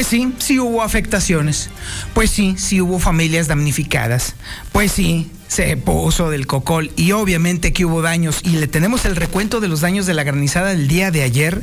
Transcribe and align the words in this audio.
Pues 0.00 0.08
sí, 0.08 0.32
sí 0.38 0.58
hubo 0.58 0.82
afectaciones. 0.82 1.68
Pues 2.14 2.30
sí, 2.30 2.54
sí 2.56 2.80
hubo 2.80 2.98
familias 2.98 3.48
damnificadas. 3.48 4.34
Pues 4.72 4.92
sí, 4.92 5.30
se 5.46 5.76
puso 5.76 6.30
del 6.30 6.46
cocol 6.46 6.90
y 6.96 7.12
obviamente 7.12 7.74
que 7.74 7.84
hubo 7.84 8.00
daños 8.00 8.40
y 8.42 8.52
le 8.56 8.66
tenemos 8.66 9.04
el 9.04 9.14
recuento 9.14 9.60
de 9.60 9.68
los 9.68 9.82
daños 9.82 10.06
de 10.06 10.14
la 10.14 10.24
granizada 10.24 10.70
del 10.70 10.88
día 10.88 11.10
de 11.10 11.22
ayer 11.22 11.62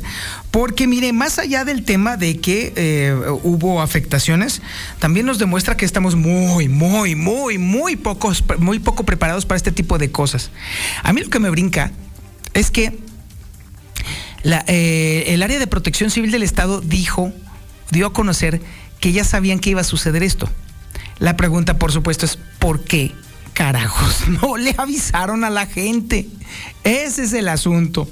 porque 0.52 0.86
mire, 0.86 1.12
más 1.12 1.40
allá 1.40 1.64
del 1.64 1.84
tema 1.84 2.16
de 2.16 2.38
que 2.38 2.72
eh, 2.76 3.12
hubo 3.42 3.82
afectaciones, 3.82 4.62
también 5.00 5.26
nos 5.26 5.40
demuestra 5.40 5.76
que 5.76 5.84
estamos 5.84 6.14
muy, 6.14 6.68
muy, 6.68 7.16
muy, 7.16 7.58
muy 7.58 7.96
pocos, 7.96 8.44
muy 8.60 8.78
poco 8.78 9.02
preparados 9.02 9.46
para 9.46 9.56
este 9.56 9.72
tipo 9.72 9.98
de 9.98 10.12
cosas. 10.12 10.52
A 11.02 11.12
mí 11.12 11.22
lo 11.22 11.28
que 11.28 11.40
me 11.40 11.50
brinca 11.50 11.90
es 12.54 12.70
que 12.70 13.00
eh, 14.44 15.24
el 15.26 15.42
área 15.42 15.58
de 15.58 15.66
protección 15.66 16.12
civil 16.12 16.30
del 16.30 16.44
Estado 16.44 16.80
dijo, 16.80 17.32
dio 17.90 18.06
a 18.06 18.12
conocer 18.12 18.60
que 19.00 19.12
ya 19.12 19.24
sabían 19.24 19.58
que 19.58 19.70
iba 19.70 19.80
a 19.80 19.84
suceder 19.84 20.22
esto. 20.22 20.48
La 21.18 21.36
pregunta, 21.36 21.78
por 21.78 21.92
supuesto, 21.92 22.26
es 22.26 22.38
¿por 22.58 22.84
qué? 22.84 23.14
carajos 23.58 24.28
no 24.40 24.56
le 24.56 24.72
avisaron 24.78 25.42
a 25.42 25.50
la 25.50 25.66
gente? 25.66 26.28
Ese 26.84 27.24
es 27.24 27.32
el 27.32 27.48
asunto. 27.48 28.08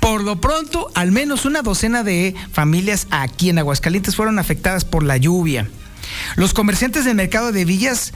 Por 0.00 0.24
lo 0.24 0.40
pronto, 0.40 0.90
al 0.94 1.12
menos 1.12 1.44
una 1.44 1.60
docena 1.60 2.02
de 2.02 2.34
familias 2.50 3.06
aquí 3.10 3.50
en 3.50 3.58
Aguascalientes 3.58 4.16
fueron 4.16 4.38
afectadas 4.38 4.86
por 4.86 5.02
la 5.02 5.18
lluvia. 5.18 5.68
Los 6.36 6.54
comerciantes 6.54 7.04
del 7.04 7.14
mercado 7.14 7.52
de 7.52 7.66
Villas 7.66 8.14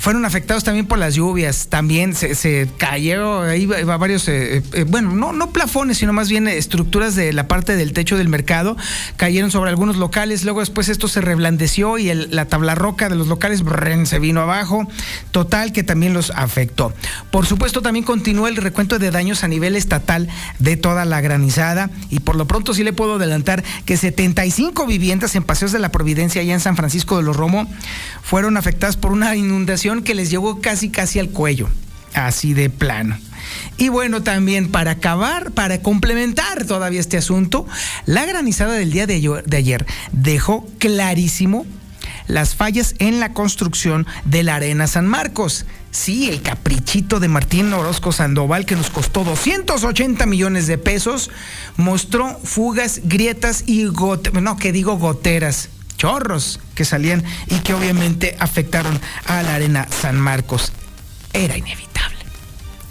fueron 0.00 0.24
afectados 0.24 0.64
también 0.64 0.86
por 0.86 0.98
las 0.98 1.14
lluvias, 1.14 1.68
también 1.68 2.14
se, 2.14 2.68
cayeron 2.78 3.46
ahí 3.46 3.66
varios, 3.66 4.26
eh, 4.28 4.62
eh, 4.72 4.84
bueno, 4.88 5.12
no, 5.12 5.32
no 5.34 5.50
plafones, 5.50 5.98
sino 5.98 6.14
más 6.14 6.30
bien 6.30 6.48
estructuras 6.48 7.14
de 7.14 7.34
la 7.34 7.48
parte 7.48 7.76
del 7.76 7.92
techo 7.92 8.16
del 8.16 8.28
mercado, 8.28 8.78
cayeron 9.18 9.50
sobre 9.50 9.68
algunos 9.68 9.98
locales, 9.98 10.42
luego 10.44 10.60
después 10.60 10.88
esto 10.88 11.06
se 11.06 11.20
reblandeció 11.20 11.98
y 11.98 12.12
la 12.14 12.46
tabla 12.46 12.74
roca 12.74 13.10
de 13.10 13.14
los 13.14 13.28
locales 13.28 13.62
se 14.04 14.18
vino 14.18 14.40
abajo, 14.40 14.88
total 15.32 15.72
que 15.72 15.82
también 15.82 16.14
los 16.14 16.30
afectó. 16.30 16.94
Por 17.30 17.46
supuesto 17.46 17.82
también 17.82 18.04
continuó 18.04 18.48
el 18.48 18.56
recuento 18.56 18.98
de 18.98 19.10
daños 19.10 19.44
a 19.44 19.48
nivel 19.48 19.76
estatal 19.76 20.28
de 20.58 20.78
toda 20.78 21.04
la 21.04 21.20
granizada 21.20 21.90
y 22.08 22.20
por 22.20 22.36
lo 22.36 22.46
pronto 22.46 22.72
sí 22.72 22.84
le 22.84 22.94
puedo 22.94 23.16
adelantar 23.16 23.62
que 23.84 23.98
75 23.98 24.86
viviendas 24.86 25.34
en 25.36 25.42
Paseos 25.42 25.72
de 25.72 25.78
la 25.78 25.92
Providencia 25.92 26.40
allá 26.40 26.54
en 26.54 26.60
San 26.60 26.76
Francisco 26.76 27.18
de 27.18 27.22
los 27.22 27.36
Romo 27.36 27.70
fueron 28.22 28.56
afectadas 28.56 28.96
por 28.96 29.12
una 29.12 29.36
inundación 29.36 29.89
que 30.02 30.14
les 30.14 30.30
llegó 30.30 30.60
casi 30.60 30.90
casi 30.90 31.18
al 31.18 31.30
cuello, 31.30 31.68
así 32.14 32.54
de 32.54 32.70
plano. 32.70 33.18
Y 33.76 33.88
bueno, 33.88 34.22
también 34.22 34.70
para 34.70 34.92
acabar, 34.92 35.52
para 35.52 35.82
complementar 35.82 36.64
todavía 36.64 37.00
este 37.00 37.16
asunto, 37.16 37.66
la 38.06 38.24
granizada 38.26 38.74
del 38.74 38.92
día 38.92 39.06
de 39.06 39.56
ayer 39.56 39.86
dejó 40.12 40.66
clarísimo 40.78 41.66
las 42.26 42.54
fallas 42.54 42.94
en 42.98 43.20
la 43.20 43.32
construcción 43.32 44.06
de 44.24 44.42
la 44.42 44.56
Arena 44.56 44.86
San 44.86 45.06
Marcos. 45.06 45.66
Sí, 45.90 46.30
el 46.30 46.42
caprichito 46.42 47.18
de 47.18 47.28
Martín 47.28 47.72
Orozco 47.72 48.12
Sandoval, 48.12 48.64
que 48.64 48.76
nos 48.76 48.90
costó 48.90 49.24
280 49.24 50.24
millones 50.26 50.66
de 50.68 50.78
pesos, 50.78 51.30
mostró 51.76 52.38
fugas, 52.44 53.00
grietas 53.04 53.64
y 53.66 53.84
no, 53.84 54.56
digo 54.72 54.96
goteras, 54.98 55.68
chorros 56.00 56.60
que 56.74 56.86
salían 56.86 57.22
y 57.48 57.56
que 57.56 57.74
obviamente 57.74 58.34
afectaron 58.40 58.98
a 59.26 59.42
la 59.42 59.56
arena 59.56 59.86
San 60.00 60.18
Marcos. 60.18 60.72
Era 61.34 61.58
inevitable. 61.58 62.16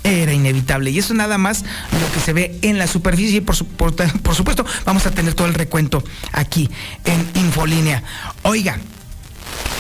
Era 0.04 0.32
inevitable. 0.32 0.92
Y 0.92 1.00
eso 1.00 1.16
nada 1.16 1.40
más 1.40 1.64
lo 1.64 2.14
que 2.14 2.20
se 2.20 2.34
ve 2.34 2.60
en 2.62 2.78
la 2.78 2.86
superficie. 2.86 3.38
Y 3.38 3.42
por, 3.42 3.56
por, 3.66 4.36
supuesto, 4.36 4.64
vamos 4.86 5.08
a 5.08 5.12
tener 5.12 5.34
todo 5.34 5.48
el 5.48 5.56
recuento 5.56 6.04
aquí 6.34 6.70
en 7.04 7.28
Infolínea. 7.42 8.04
Oiga, 8.44 8.78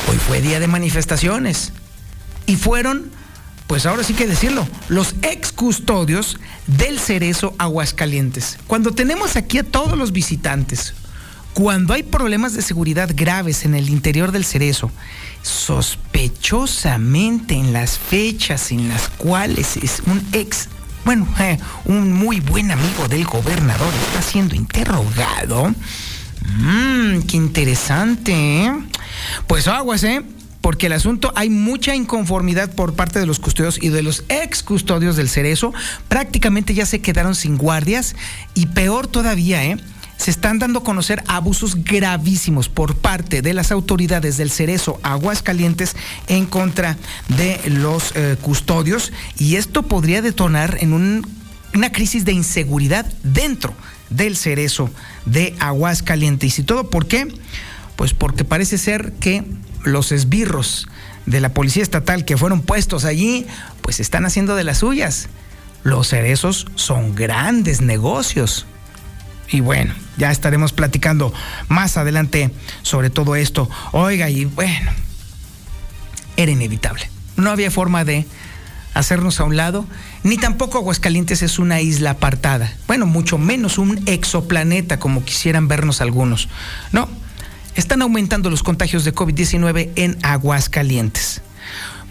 hoy 0.09 0.17
fue 0.17 0.41
día 0.41 0.59
de 0.59 0.65
manifestaciones. 0.65 1.71
Y 2.47 2.55
fueron 2.55 3.11
pues 3.67 3.85
ahora 3.85 4.03
sí 4.03 4.15
que 4.15 4.25
decirlo, 4.25 4.67
los 4.87 5.13
ex 5.21 5.51
custodios 5.51 6.39
del 6.65 6.99
Cerezo 6.99 7.53
Aguascalientes. 7.59 8.57
Cuando 8.65 8.93
tenemos 8.93 9.35
aquí 9.35 9.59
a 9.59 9.63
todos 9.63 9.95
los 9.95 10.11
visitantes, 10.11 10.95
cuando 11.59 11.93
hay 11.93 12.03
problemas 12.03 12.53
de 12.53 12.61
seguridad 12.61 13.09
graves 13.13 13.65
en 13.65 13.75
el 13.75 13.89
interior 13.89 14.31
del 14.31 14.45
cerezo, 14.45 14.89
sospechosamente 15.41 17.53
en 17.53 17.73
las 17.73 17.97
fechas 17.97 18.71
en 18.71 18.87
las 18.87 19.09
cuales 19.09 19.75
es 19.75 20.01
un 20.05 20.25
ex, 20.31 20.69
bueno, 21.03 21.27
eh, 21.39 21.59
un 21.83 22.13
muy 22.13 22.39
buen 22.39 22.71
amigo 22.71 23.09
del 23.09 23.25
gobernador 23.25 23.93
está 24.07 24.21
siendo 24.21 24.55
interrogado. 24.55 25.75
Mmm, 26.45 27.23
qué 27.27 27.35
interesante. 27.35 28.31
¿eh? 28.31 28.71
Pues 29.45 29.67
aguas, 29.67 30.05
¿eh? 30.05 30.21
porque 30.61 30.85
el 30.85 30.93
asunto 30.93 31.33
hay 31.35 31.49
mucha 31.49 31.93
inconformidad 31.93 32.73
por 32.73 32.93
parte 32.93 33.19
de 33.19 33.25
los 33.25 33.39
custodios 33.39 33.83
y 33.83 33.89
de 33.89 34.01
los 34.01 34.23
ex 34.29 34.63
custodios 34.63 35.17
del 35.17 35.27
Cerezo. 35.27 35.73
Prácticamente 36.07 36.73
ya 36.73 36.85
se 36.85 37.01
quedaron 37.01 37.35
sin 37.35 37.57
guardias 37.57 38.15
y 38.53 38.67
peor 38.67 39.07
todavía, 39.07 39.65
¿eh? 39.65 39.77
Se 40.19 40.31
están 40.31 40.59
dando 40.59 40.79
a 40.79 40.83
conocer 40.83 41.23
abusos 41.27 41.81
gravísimos 41.83 42.67
por 42.67 42.95
parte 42.95 43.41
de 43.41 43.53
las 43.53 43.71
autoridades 43.71 44.35
del 44.35 44.51
Cerezo 44.51 44.99
Aguascalientes 45.01 45.95
en 46.27 46.45
contra 46.45 46.97
de 47.29 47.61
los 47.69 48.11
eh, 48.15 48.35
custodios 48.41 49.13
y 49.37 49.55
esto 49.55 49.83
podría 49.83 50.21
detonar 50.21 50.77
en 50.81 51.23
una 51.73 51.91
crisis 51.93 52.25
de 52.25 52.33
inseguridad 52.33 53.05
dentro 53.23 53.73
del 54.09 54.35
Cerezo 54.35 54.89
de 55.25 55.55
Aguascalientes. 55.59 56.59
¿Y 56.59 56.63
todo 56.63 56.89
por 56.89 57.07
qué? 57.07 57.33
Pues 57.95 58.13
porque 58.13 58.43
parece 58.43 58.77
ser 58.77 59.13
que 59.13 59.45
los 59.85 60.11
esbirros 60.11 60.89
de 61.27 61.39
la 61.39 61.53
Policía 61.53 61.81
Estatal 61.81 62.25
que 62.25 62.35
fueron 62.35 62.61
puestos 62.61 63.05
allí, 63.05 63.47
pues 63.81 64.01
están 64.01 64.25
haciendo 64.25 64.57
de 64.57 64.65
las 64.65 64.79
suyas. 64.79 65.29
Los 65.83 66.09
cerezos 66.09 66.67
son 66.75 67.15
grandes 67.15 67.79
negocios. 67.79 68.65
Y 69.51 69.61
bueno, 69.61 69.93
ya 70.17 70.31
estaremos 70.31 70.73
platicando 70.73 71.33
más 71.67 71.97
adelante 71.97 72.51
sobre 72.81 73.09
todo 73.09 73.35
esto. 73.35 73.69
Oiga, 73.91 74.29
y 74.29 74.45
bueno, 74.45 74.91
era 76.37 76.51
inevitable. 76.51 77.09
No 77.35 77.51
había 77.51 77.71
forma 77.71 78.05
de 78.05 78.25
hacernos 78.93 79.39
a 79.39 79.45
un 79.45 79.55
lado, 79.55 79.85
ni 80.23 80.37
tampoco 80.37 80.77
Aguascalientes 80.77 81.41
es 81.41 81.59
una 81.59 81.81
isla 81.81 82.11
apartada. 82.11 82.73
Bueno, 82.87 83.05
mucho 83.05 83.37
menos 83.37 83.77
un 83.77 84.01
exoplaneta 84.07 84.99
como 84.99 85.23
quisieran 85.23 85.67
vernos 85.67 86.01
algunos. 86.01 86.49
No, 86.91 87.07
están 87.75 88.01
aumentando 88.01 88.49
los 88.49 88.63
contagios 88.63 89.05
de 89.05 89.13
COVID-19 89.13 89.91
en 89.95 90.17
Aguascalientes. 90.21 91.41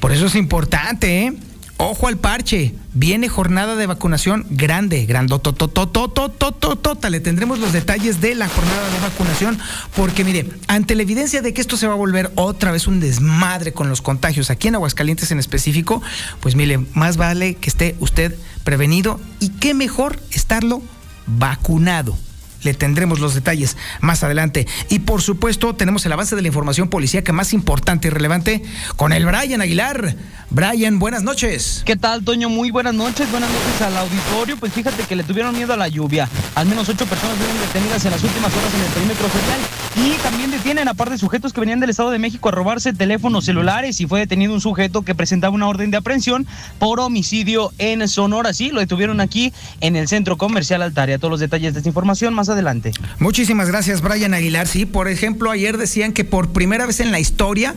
Por 0.01 0.13
eso 0.13 0.27
es 0.27 0.35
importante, 0.35 1.27
¿eh? 1.27 1.35
Ojo 1.81 2.09
al 2.09 2.19
parche, 2.19 2.75
viene 2.93 3.29
jornada 3.29 3.77
de 3.77 3.87
vacunación 3.87 4.45
grande, 4.51 5.07
grandototototototota. 5.07 7.09
Le 7.09 7.21
tendremos 7.21 7.61
los 7.61 7.73
detalles 7.73 8.21
de 8.21 8.35
la 8.35 8.49
jornada 8.49 8.91
de 8.91 8.99
vacunación, 8.99 9.57
porque 9.95 10.25
mire, 10.25 10.51
ante 10.67 10.97
la 10.97 11.03
evidencia 11.03 11.41
de 11.41 11.55
que 11.55 11.61
esto 11.61 11.77
se 11.77 11.87
va 11.87 11.93
a 11.93 11.97
volver 11.97 12.33
otra 12.35 12.73
vez 12.73 12.89
un 12.89 12.99
desmadre 12.99 13.73
con 13.73 13.89
los 13.89 14.03
contagios 14.03 14.51
aquí 14.51 14.67
en 14.67 14.75
Aguascalientes 14.75 15.31
en 15.31 15.39
específico, 15.39 16.03
pues 16.41 16.57
mire, 16.57 16.79
más 16.95 17.17
vale 17.17 17.55
que 17.55 17.71
esté 17.71 17.95
usted 18.01 18.35
prevenido 18.65 19.21
y 19.39 19.51
qué 19.51 19.73
mejor 19.73 20.21
estarlo 20.33 20.83
vacunado. 21.29 22.19
Le 22.63 22.75
tendremos 22.75 23.21
los 23.21 23.35
detalles 23.35 23.77
más 24.01 24.23
adelante. 24.25 24.67
Y 24.89 25.01
por 25.01 25.23
supuesto, 25.23 25.75
tenemos 25.75 26.05
el 26.07 26.13
avance 26.13 26.37
de 26.37 26.43
la 26.43 26.49
información 26.49 26.89
policíaca 26.89 27.33
más 27.33 27.53
importante 27.53 28.09
y 28.09 28.11
relevante 28.11 28.63
con 28.97 29.13
el 29.13 29.25
Brian 29.25 29.61
Aguilar. 29.61 30.17
Brian, 30.51 30.99
buenas 30.99 31.23
noches. 31.23 31.83
¿Qué 31.85 31.97
tal, 31.97 32.25
Toño? 32.25 32.49
Muy 32.49 32.71
buenas 32.71 32.95
noches. 32.95 33.31
Buenas 33.31 33.51
noches 33.51 33.83
al 33.83 33.97
auditorio. 33.97 34.57
Pues 34.57 34.73
fíjate 34.73 35.05
que 35.05 35.15
le 35.15 35.23
tuvieron 35.23 35.55
miedo 35.55 35.73
a 35.75 35.77
la 35.77 35.89
lluvia. 35.89 36.29
Al 36.55 36.67
menos 36.67 36.89
ocho 36.89 37.07
personas 37.07 37.37
fueron 37.37 37.59
detenidas 37.61 38.05
en 38.05 38.11
las 38.11 38.25
últimas 38.25 38.53
horas 38.53 38.75
en 38.75 38.81
el 38.81 38.93
perímetro 38.93 39.29
federal. 39.29 39.61
Y 39.97 40.23
también 40.23 40.51
detienen, 40.51 40.89
aparte 40.89 41.13
de 41.13 41.19
sujetos 41.19 41.53
que 41.53 41.61
venían 41.61 41.81
del 41.81 41.91
Estado 41.91 42.11
de 42.11 42.19
México 42.19 42.49
a 42.49 42.53
robarse 42.53 42.93
teléfonos 42.93 43.45
celulares. 43.45 44.01
Y 44.01 44.07
fue 44.07 44.21
detenido 44.21 44.55
un 44.55 44.61
sujeto 44.61 45.03
que 45.03 45.15
presentaba 45.15 45.55
una 45.55 45.69
orden 45.69 45.91
de 45.91 45.99
aprehensión 45.99 46.47
por 46.79 46.99
homicidio 47.01 47.73
en 47.79 48.09
Sonora. 48.09 48.53
Sí, 48.53 48.71
lo 48.71 48.81
detuvieron 48.81 49.21
aquí 49.21 49.53
en 49.81 49.97
el 49.97 50.09
centro 50.09 50.39
comercial 50.39 50.83
Altaria. 50.83 51.19
Todos 51.19 51.31
los 51.31 51.41
detalles 51.41 51.75
de 51.75 51.81
esta 51.81 51.89
información 51.89 52.35
más 52.35 52.48
adelante. 52.49 52.93
Muchísimas 53.19 53.69
gracias, 53.69 54.01
Brian 54.01 54.35
Aguilar. 54.35 54.67
Sí, 54.67 54.87
por 54.87 55.09
ejemplo, 55.09 55.51
ayer 55.51 55.79
decían 55.79 56.13
que 56.13 56.25
por 56.25 56.53
primera 56.53 56.87
vez 56.87 57.01
en 57.01 57.13
la 57.13 57.21
historia 57.21 57.75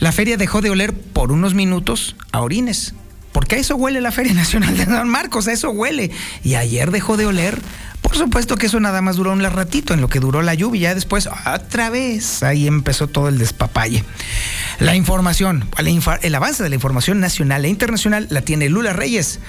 la 0.00 0.12
feria 0.12 0.36
dejó 0.36 0.60
de 0.60 0.70
oler 0.70 0.92
por 0.94 1.32
unos 1.32 1.54
minutos 1.54 2.14
a 2.32 2.40
orines. 2.40 2.94
Porque 3.32 3.56
a 3.56 3.58
eso 3.58 3.76
huele 3.76 4.00
la 4.00 4.10
Feria 4.10 4.32
Nacional 4.32 4.76
de 4.76 4.84
Don 4.86 5.08
Marcos, 5.08 5.48
a 5.48 5.52
eso 5.52 5.70
huele. 5.70 6.10
Y 6.42 6.54
ayer 6.54 6.90
dejó 6.90 7.16
de 7.16 7.26
oler. 7.26 7.60
Por 8.00 8.16
supuesto 8.16 8.56
que 8.56 8.66
eso 8.66 8.80
nada 8.80 9.02
más 9.02 9.16
duró 9.16 9.32
un 9.32 9.42
ratito, 9.42 9.92
en 9.92 10.00
lo 10.00 10.08
que 10.08 10.18
duró 10.18 10.40
la 10.42 10.54
lluvia. 10.54 10.94
Después, 10.94 11.28
otra 11.46 11.90
vez, 11.90 12.42
ahí 12.42 12.66
empezó 12.66 13.06
todo 13.06 13.28
el 13.28 13.38
despapalle. 13.38 14.02
La 14.80 14.94
información, 14.96 15.68
el 16.22 16.34
avance 16.34 16.62
de 16.62 16.68
la 16.68 16.74
información 16.74 17.20
nacional 17.20 17.64
e 17.64 17.68
internacional 17.68 18.28
la 18.30 18.40
tiene 18.42 18.68
Lula 18.68 18.92
Reyes. 18.92 19.40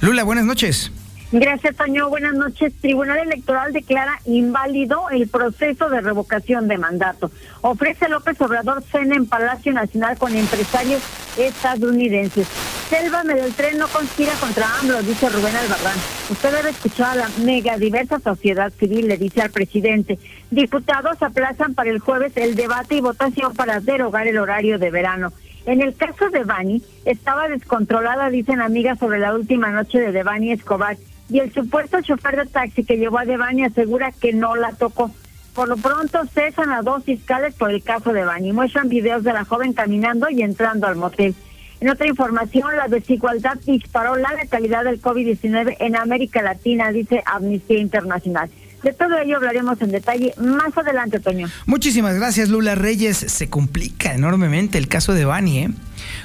Lula, 0.00 0.24
buenas 0.24 0.44
noches. 0.44 0.90
Gracias, 1.30 1.76
Toño. 1.76 2.08
Buenas 2.08 2.32
noches. 2.32 2.72
Tribunal 2.80 3.18
Electoral 3.18 3.74
declara 3.74 4.18
inválido 4.24 5.10
el 5.10 5.28
proceso 5.28 5.90
de 5.90 6.00
revocación 6.00 6.68
de 6.68 6.78
mandato. 6.78 7.30
Ofrece 7.60 8.08
López 8.08 8.40
Obrador 8.40 8.82
cena 8.82 9.14
en 9.14 9.26
Palacio 9.26 9.74
Nacional 9.74 10.16
con 10.16 10.34
empresarios 10.34 11.02
estadounidenses. 11.36 12.48
Selva 12.88 13.24
del 13.24 13.52
tren 13.52 13.76
no 13.76 13.88
conspira 13.88 14.32
contra 14.40 14.78
AMLO, 14.78 15.02
dice 15.02 15.28
Rubén 15.28 15.54
Albarrán. 15.54 15.98
Usted 16.30 16.50
debe 16.50 16.70
escuchar 16.70 17.10
a 17.10 17.14
la 17.16 17.28
mega 17.44 17.76
diversa 17.76 18.18
sociedad 18.20 18.72
civil, 18.72 19.08
le 19.08 19.18
dice 19.18 19.42
al 19.42 19.50
presidente. 19.50 20.18
Diputados 20.50 21.22
aplazan 21.22 21.74
para 21.74 21.90
el 21.90 21.98
jueves 21.98 22.32
el 22.36 22.54
debate 22.54 22.94
y 22.94 23.00
votación 23.02 23.52
para 23.52 23.80
derogar 23.80 24.26
el 24.26 24.38
horario 24.38 24.78
de 24.78 24.90
verano. 24.90 25.34
En 25.66 25.82
el 25.82 25.94
caso 25.94 26.30
de 26.30 26.44
Bani, 26.44 26.82
estaba 27.04 27.48
descontrolada, 27.48 28.30
dicen 28.30 28.62
amigas, 28.62 28.98
sobre 28.98 29.18
la 29.18 29.34
última 29.34 29.68
noche 29.70 30.00
de 30.00 30.12
Devani 30.12 30.52
Escobar 30.52 30.96
y 31.28 31.40
el 31.40 31.52
supuesto 31.52 32.00
chofer 32.00 32.36
de 32.36 32.46
taxi 32.46 32.84
que 32.84 32.96
llevó 32.96 33.18
a 33.18 33.24
Devani 33.24 33.64
asegura 33.64 34.12
que 34.12 34.32
no 34.32 34.56
la 34.56 34.72
tocó. 34.72 35.10
Por 35.54 35.68
lo 35.68 35.76
pronto 35.76 36.20
cesan 36.32 36.70
a 36.70 36.82
dos 36.82 37.04
fiscales 37.04 37.54
por 37.54 37.70
el 37.70 37.82
caso 37.82 38.12
de 38.12 38.20
Devani. 38.20 38.52
Muestran 38.52 38.88
videos 38.88 39.24
de 39.24 39.32
la 39.32 39.44
joven 39.44 39.72
caminando 39.72 40.30
y 40.30 40.42
entrando 40.42 40.86
al 40.86 40.96
motel. 40.96 41.34
En 41.80 41.90
otra 41.90 42.08
información, 42.08 42.76
la 42.76 42.88
desigualdad 42.88 43.56
disparó 43.64 44.16
la 44.16 44.32
letalidad 44.34 44.84
del 44.84 45.00
COVID-19 45.00 45.76
en 45.78 45.96
América 45.96 46.42
Latina, 46.42 46.90
dice 46.90 47.22
Amnistía 47.24 47.78
Internacional. 47.78 48.50
De 48.82 48.92
todo 48.92 49.18
ello 49.18 49.36
hablaremos 49.36 49.80
en 49.80 49.90
detalle 49.90 50.34
más 50.38 50.76
adelante, 50.76 51.18
Toño. 51.18 51.48
Muchísimas 51.66 52.14
gracias, 52.14 52.48
Lula 52.48 52.74
Reyes. 52.74 53.16
Se 53.16 53.48
complica 53.50 54.14
enormemente 54.14 54.78
el 54.78 54.88
caso 54.88 55.14
de 55.14 55.24
Bani, 55.24 55.58
¿eh? 55.58 55.70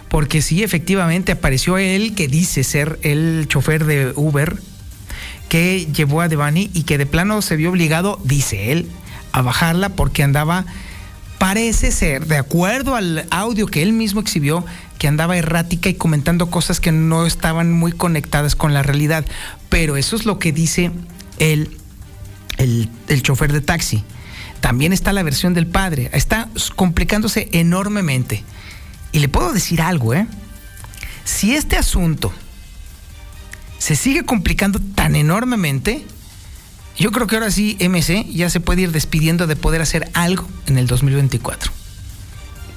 Porque 0.10 0.42
sí, 0.42 0.64
efectivamente 0.64 1.32
apareció 1.32 1.78
él 1.78 2.14
que 2.16 2.28
dice 2.28 2.64
ser 2.64 3.00
el 3.02 3.48
chofer 3.48 3.86
de 3.86 4.14
Uber 4.16 4.58
que 5.50 5.88
llevó 5.94 6.22
a 6.22 6.28
Devani 6.28 6.70
y 6.74 6.84
que 6.84 6.98
de 6.98 7.06
plano 7.06 7.42
se 7.42 7.56
vio 7.56 7.70
obligado, 7.70 8.20
dice 8.24 8.72
él, 8.72 8.90
a 9.32 9.42
bajarla 9.42 9.90
porque 9.90 10.24
andaba, 10.24 10.66
parece 11.38 11.92
ser, 11.92 12.26
de 12.28 12.38
acuerdo 12.38 12.96
al 12.96 13.28
audio 13.30 13.68
que 13.68 13.84
él 13.84 13.94
mismo 13.94 14.22
exhibió, 14.22 14.66
que 14.98 15.08
andaba 15.08 15.38
errática 15.38 15.90
y 15.90 15.96
comentando 15.96 16.50
cosas 16.50 16.80
que 16.80 16.92
no 16.92 17.26
estaban 17.26 17.72
muy 17.72 17.92
conectadas 17.92 18.56
con 18.56 18.74
la 18.74 18.84
realidad. 18.84 19.26
Pero 19.70 19.98
eso 19.98 20.16
es 20.16 20.26
lo 20.26 20.40
que 20.40 20.52
dice 20.52 20.92
él, 21.40 21.78
el, 22.58 22.90
el 23.08 23.22
chofer 23.22 23.52
de 23.52 23.62
taxi. 23.62 24.04
También 24.62 24.94
está 24.94 25.12
la 25.12 25.24
versión 25.24 25.54
del 25.54 25.68
padre. 25.68 26.10
Está 26.14 26.48
complicándose 26.78 27.50
enormemente. 27.52 28.44
Y 29.12 29.20
le 29.20 29.28
puedo 29.28 29.52
decir 29.52 29.82
algo, 29.82 30.14
¿eh? 30.14 30.26
Si 31.26 31.54
este 31.54 31.76
asunto 31.76 32.32
se 33.84 33.98
sigue 33.98 34.24
complicando 34.24 34.80
tan 34.80 35.14
enormemente, 35.14 36.06
yo 36.98 37.12
creo 37.12 37.28
que 37.28 37.36
ahora 37.36 37.52
sí 37.52 37.76
MC 37.82 38.26
ya 38.32 38.50
se 38.50 38.62
puede 38.62 38.84
ir 38.84 38.94
despidiendo 38.94 39.46
de 39.46 39.58
poder 39.58 39.82
hacer 39.82 40.10
algo 40.14 40.48
en 40.68 40.78
el 40.78 40.88
2024. 40.88 41.70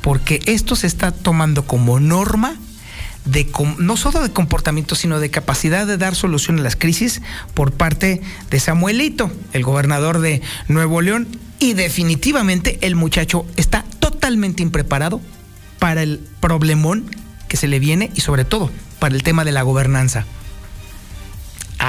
Porque 0.02 0.42
esto 0.46 0.74
se 0.74 0.88
está 0.88 1.12
tomando 1.12 1.64
como 1.64 2.00
norma 2.00 2.56
de 3.24 3.48
no 3.78 3.96
solo 3.96 4.20
de 4.20 4.32
comportamiento, 4.32 4.96
sino 4.96 5.20
de 5.20 5.30
capacidad 5.30 5.86
de 5.86 5.96
dar 5.96 6.16
solución 6.16 6.58
a 6.58 6.62
las 6.62 6.74
crisis 6.74 7.22
por 7.54 7.70
parte 7.70 8.20
de 8.50 8.58
Samuelito, 8.58 9.30
el 9.52 9.62
gobernador 9.62 10.18
de 10.18 10.42
Nuevo 10.66 11.02
León, 11.02 11.28
y 11.60 11.74
definitivamente 11.74 12.80
el 12.82 12.96
muchacho 12.96 13.46
está 13.54 13.84
totalmente 14.00 14.64
impreparado 14.64 15.20
para 15.78 16.02
el 16.02 16.18
problemón 16.40 17.08
que 17.46 17.56
se 17.56 17.68
le 17.68 17.78
viene 17.78 18.10
y 18.16 18.22
sobre 18.22 18.44
todo 18.44 18.72
para 18.98 19.14
el 19.14 19.22
tema 19.22 19.44
de 19.44 19.52
la 19.52 19.62
gobernanza. 19.62 20.26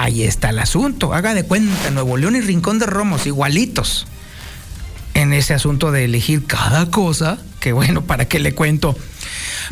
Ahí 0.03 0.23
está 0.23 0.51
el 0.51 0.59
asunto. 0.59 1.13
Haga 1.13 1.33
de 1.33 1.43
cuenta, 1.43 1.89
Nuevo 1.89 2.17
León 2.17 2.35
y 2.35 2.41
Rincón 2.41 2.77
de 2.77 2.85
Romos, 2.85 3.25
igualitos. 3.25 4.05
En 5.15 5.33
ese 5.33 5.55
asunto 5.55 5.91
de 5.91 6.05
elegir 6.05 6.45
cada 6.45 6.91
cosa, 6.91 7.39
que 7.59 7.73
bueno, 7.73 8.03
¿para 8.03 8.27
qué 8.27 8.39
le 8.39 8.53
cuento? 8.53 8.95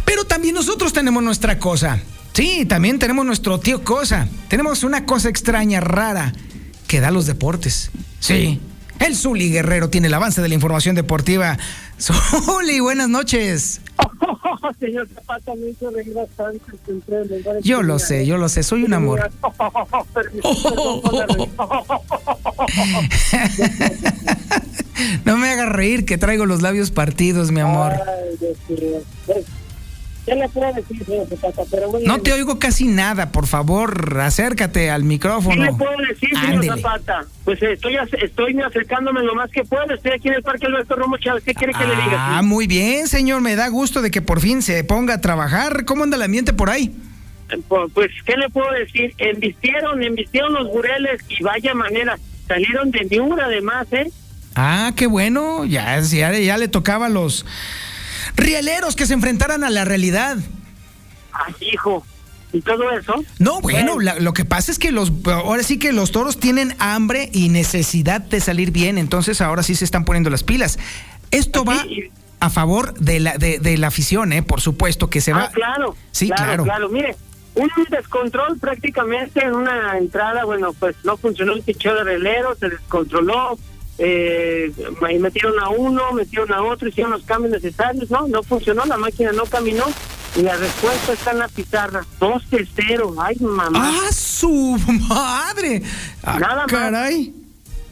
Pero 0.03 0.25
también 0.25 0.55
nosotros 0.55 0.93
tenemos 0.93 1.21
nuestra 1.21 1.59
cosa. 1.59 1.99
Sí, 2.33 2.65
también 2.65 2.97
tenemos 2.97 3.23
nuestro 3.25 3.59
tío 3.59 3.83
cosa. 3.83 4.27
Tenemos 4.47 4.83
una 4.83 5.05
cosa 5.05 5.29
extraña, 5.29 5.79
rara, 5.79 6.33
que 6.87 6.99
da 7.01 7.11
los 7.11 7.27
deportes. 7.27 7.91
Sí. 8.19 8.59
El 8.99 9.15
Zuli 9.15 9.51
Guerrero 9.51 9.89
tiene 9.89 10.07
el 10.07 10.13
avance 10.13 10.41
de 10.41 10.47
la 10.49 10.55
información 10.55 10.95
deportiva. 10.95 11.57
Zuli, 11.99 12.79
buenas 12.79 13.09
noches. 13.09 13.81
Señor 14.79 15.07
Zapata, 15.13 15.53
me 15.55 15.69
hizo 15.69 15.89
reír 15.91 16.13
bastante. 16.13 16.61
Yo 17.61 17.83
lo 17.83 17.99
sé, 17.99 18.25
yo 18.25 18.37
lo 18.37 18.49
sé, 18.49 18.63
soy 18.63 18.83
un 18.83 18.93
amor. 18.93 19.29
no 25.25 25.37
me 25.37 25.49
hagas 25.49 25.69
reír 25.69 26.05
que 26.05 26.17
traigo 26.17 26.45
los 26.45 26.61
labios 26.61 26.91
partidos, 26.91 27.51
mi 27.51 27.61
amor. 27.61 27.93
¿Qué 30.25 30.33
le 30.33 30.49
puedo 30.49 30.73
decir, 30.73 31.05
señor 31.05 31.27
Zapata? 31.27 31.61
Pero 31.69 31.87
no 32.03 32.19
te 32.19 32.33
oigo 32.33 32.57
casi 32.57 32.87
nada, 32.87 33.31
por 33.31 33.45
favor, 33.45 34.19
acércate 34.19 34.89
al 34.89 35.03
micrófono. 35.03 35.55
¿Qué 35.55 35.71
le 35.71 35.73
puedo 35.73 35.97
decir, 36.09 36.29
señor 36.39 36.65
Zapata? 36.65 37.25
Pues 37.43 37.61
estoy, 37.61 37.97
estoy 38.23 38.59
acercándome 38.59 39.21
lo 39.21 39.35
más 39.35 39.51
que 39.51 39.63
puedo. 39.63 39.93
Estoy 39.93 40.13
aquí 40.13 40.29
en 40.29 40.35
el 40.35 40.43
Parque 40.43 40.65
Alberto 40.65 40.95
Romo 40.95 41.17
Chávez. 41.17 41.43
¿Qué 41.43 41.53
quiere 41.53 41.73
que 41.73 41.85
le 41.85 41.95
diga? 41.95 42.37
Ah, 42.37 42.41
muy 42.41 42.65
bien, 42.65 43.07
señor. 43.07 43.41
Me 43.41 43.55
da 43.55 43.67
gusto 43.67 44.01
de 44.01 44.09
que 44.09 44.23
por 44.23 44.41
fin 44.41 44.63
se 44.63 44.83
ponga 44.83 45.15
a 45.15 45.21
trabajar. 45.21 45.85
¿Cómo 45.85 46.03
anda 46.03 46.17
el 46.17 46.23
ambiente 46.23 46.53
por 46.53 46.71
ahí? 46.71 46.95
Eh, 47.51 47.59
pues, 47.67 48.09
¿qué 48.25 48.35
le 48.35 48.49
puedo 48.49 48.71
decir? 48.71 49.13
Embistieron, 49.19 50.01
embistieron 50.01 50.53
los 50.53 50.67
bureles 50.69 51.21
y 51.29 51.43
vaya 51.43 51.75
manera. 51.75 52.17
Salieron 52.47 52.89
de 52.89 53.05
Miura 53.11 53.45
además, 53.45 53.85
¿eh? 53.91 54.09
Ah, 54.55 54.91
qué 54.95 55.05
bueno. 55.05 55.65
Ya, 55.65 55.99
ya, 55.99 56.33
ya 56.33 56.57
le 56.57 56.67
tocaba 56.67 57.09
los 57.09 57.45
rieleros 58.35 58.95
que 58.95 59.05
se 59.05 59.13
enfrentaran 59.13 59.63
a 59.63 59.69
la 59.69 59.85
realidad. 59.85 60.37
Ah, 61.33 61.47
hijo. 61.59 62.05
¿Y 62.53 62.61
todo 62.61 62.89
eso? 62.91 63.13
No, 63.37 63.59
bueno, 63.59 63.97
lo 63.99 64.33
que 64.33 64.45
pasa 64.45 64.71
es 64.71 64.79
que 64.79 64.91
los 64.91 65.11
ahora 65.25 65.61
sí 65.61 65.77
que 65.77 65.91
los 65.91 66.11
toros 66.11 66.39
tienen 66.39 66.73
hambre 66.79 67.29
y 67.33 67.49
necesidad 67.49 68.21
de 68.21 68.39
salir 68.39 68.71
bien, 68.71 68.97
entonces 68.97 69.41
ahora 69.41 69.61
sí 69.61 69.75
se 69.75 69.83
están 69.83 70.05
poniendo 70.05 70.29
las 70.29 70.43
pilas. 70.43 70.79
Esto 71.31 71.65
va 71.65 71.83
a 72.39 72.49
favor 72.49 72.93
de 72.93 73.19
la 73.19 73.37
de, 73.37 73.77
la 73.77 73.87
afición, 73.87 74.31
eh, 74.31 74.41
por 74.41 74.61
supuesto 74.61 75.09
que 75.09 75.19
se 75.19 75.33
ah, 75.33 75.37
va. 75.37 75.49
claro. 75.49 75.97
Sí, 76.11 76.29
claro. 76.29 76.63
Claro, 76.63 76.87
mire, 76.87 77.17
un 77.55 77.69
descontrol 77.89 78.57
prácticamente 78.57 79.43
en 79.43 79.53
una 79.53 79.97
entrada, 79.97 80.45
bueno, 80.45 80.71
pues 80.73 80.95
no 81.03 81.17
funcionó 81.17 81.53
el 81.53 81.61
picheo 81.61 81.95
de 81.95 82.03
relero, 82.03 82.55
se 82.55 82.69
descontroló, 82.69 83.57
eh, 83.97 84.71
metieron 85.19 85.59
a 85.59 85.69
uno, 85.69 86.11
metieron 86.13 86.51
a 86.53 86.61
otro, 86.63 86.87
hicieron 86.87 87.11
los 87.13 87.23
cambios 87.23 87.53
necesarios, 87.53 88.09
no, 88.09 88.27
no 88.27 88.43
funcionó, 88.43 88.85
la 88.85 88.97
máquina 88.97 89.31
no 89.31 89.45
caminó 89.45 89.85
y 90.35 90.41
la 90.41 90.57
respuesta 90.57 91.13
está 91.13 91.31
en 91.31 91.39
la 91.39 91.47
pizarra, 91.47 92.05
2-0, 92.19 93.15
ay 93.19 93.37
mamá. 93.39 93.79
¡Ah, 93.81 94.11
su 94.11 94.77
madre! 95.09 95.81
Ah, 96.23 96.39
Nada 96.39 96.65
caray. 96.67 97.33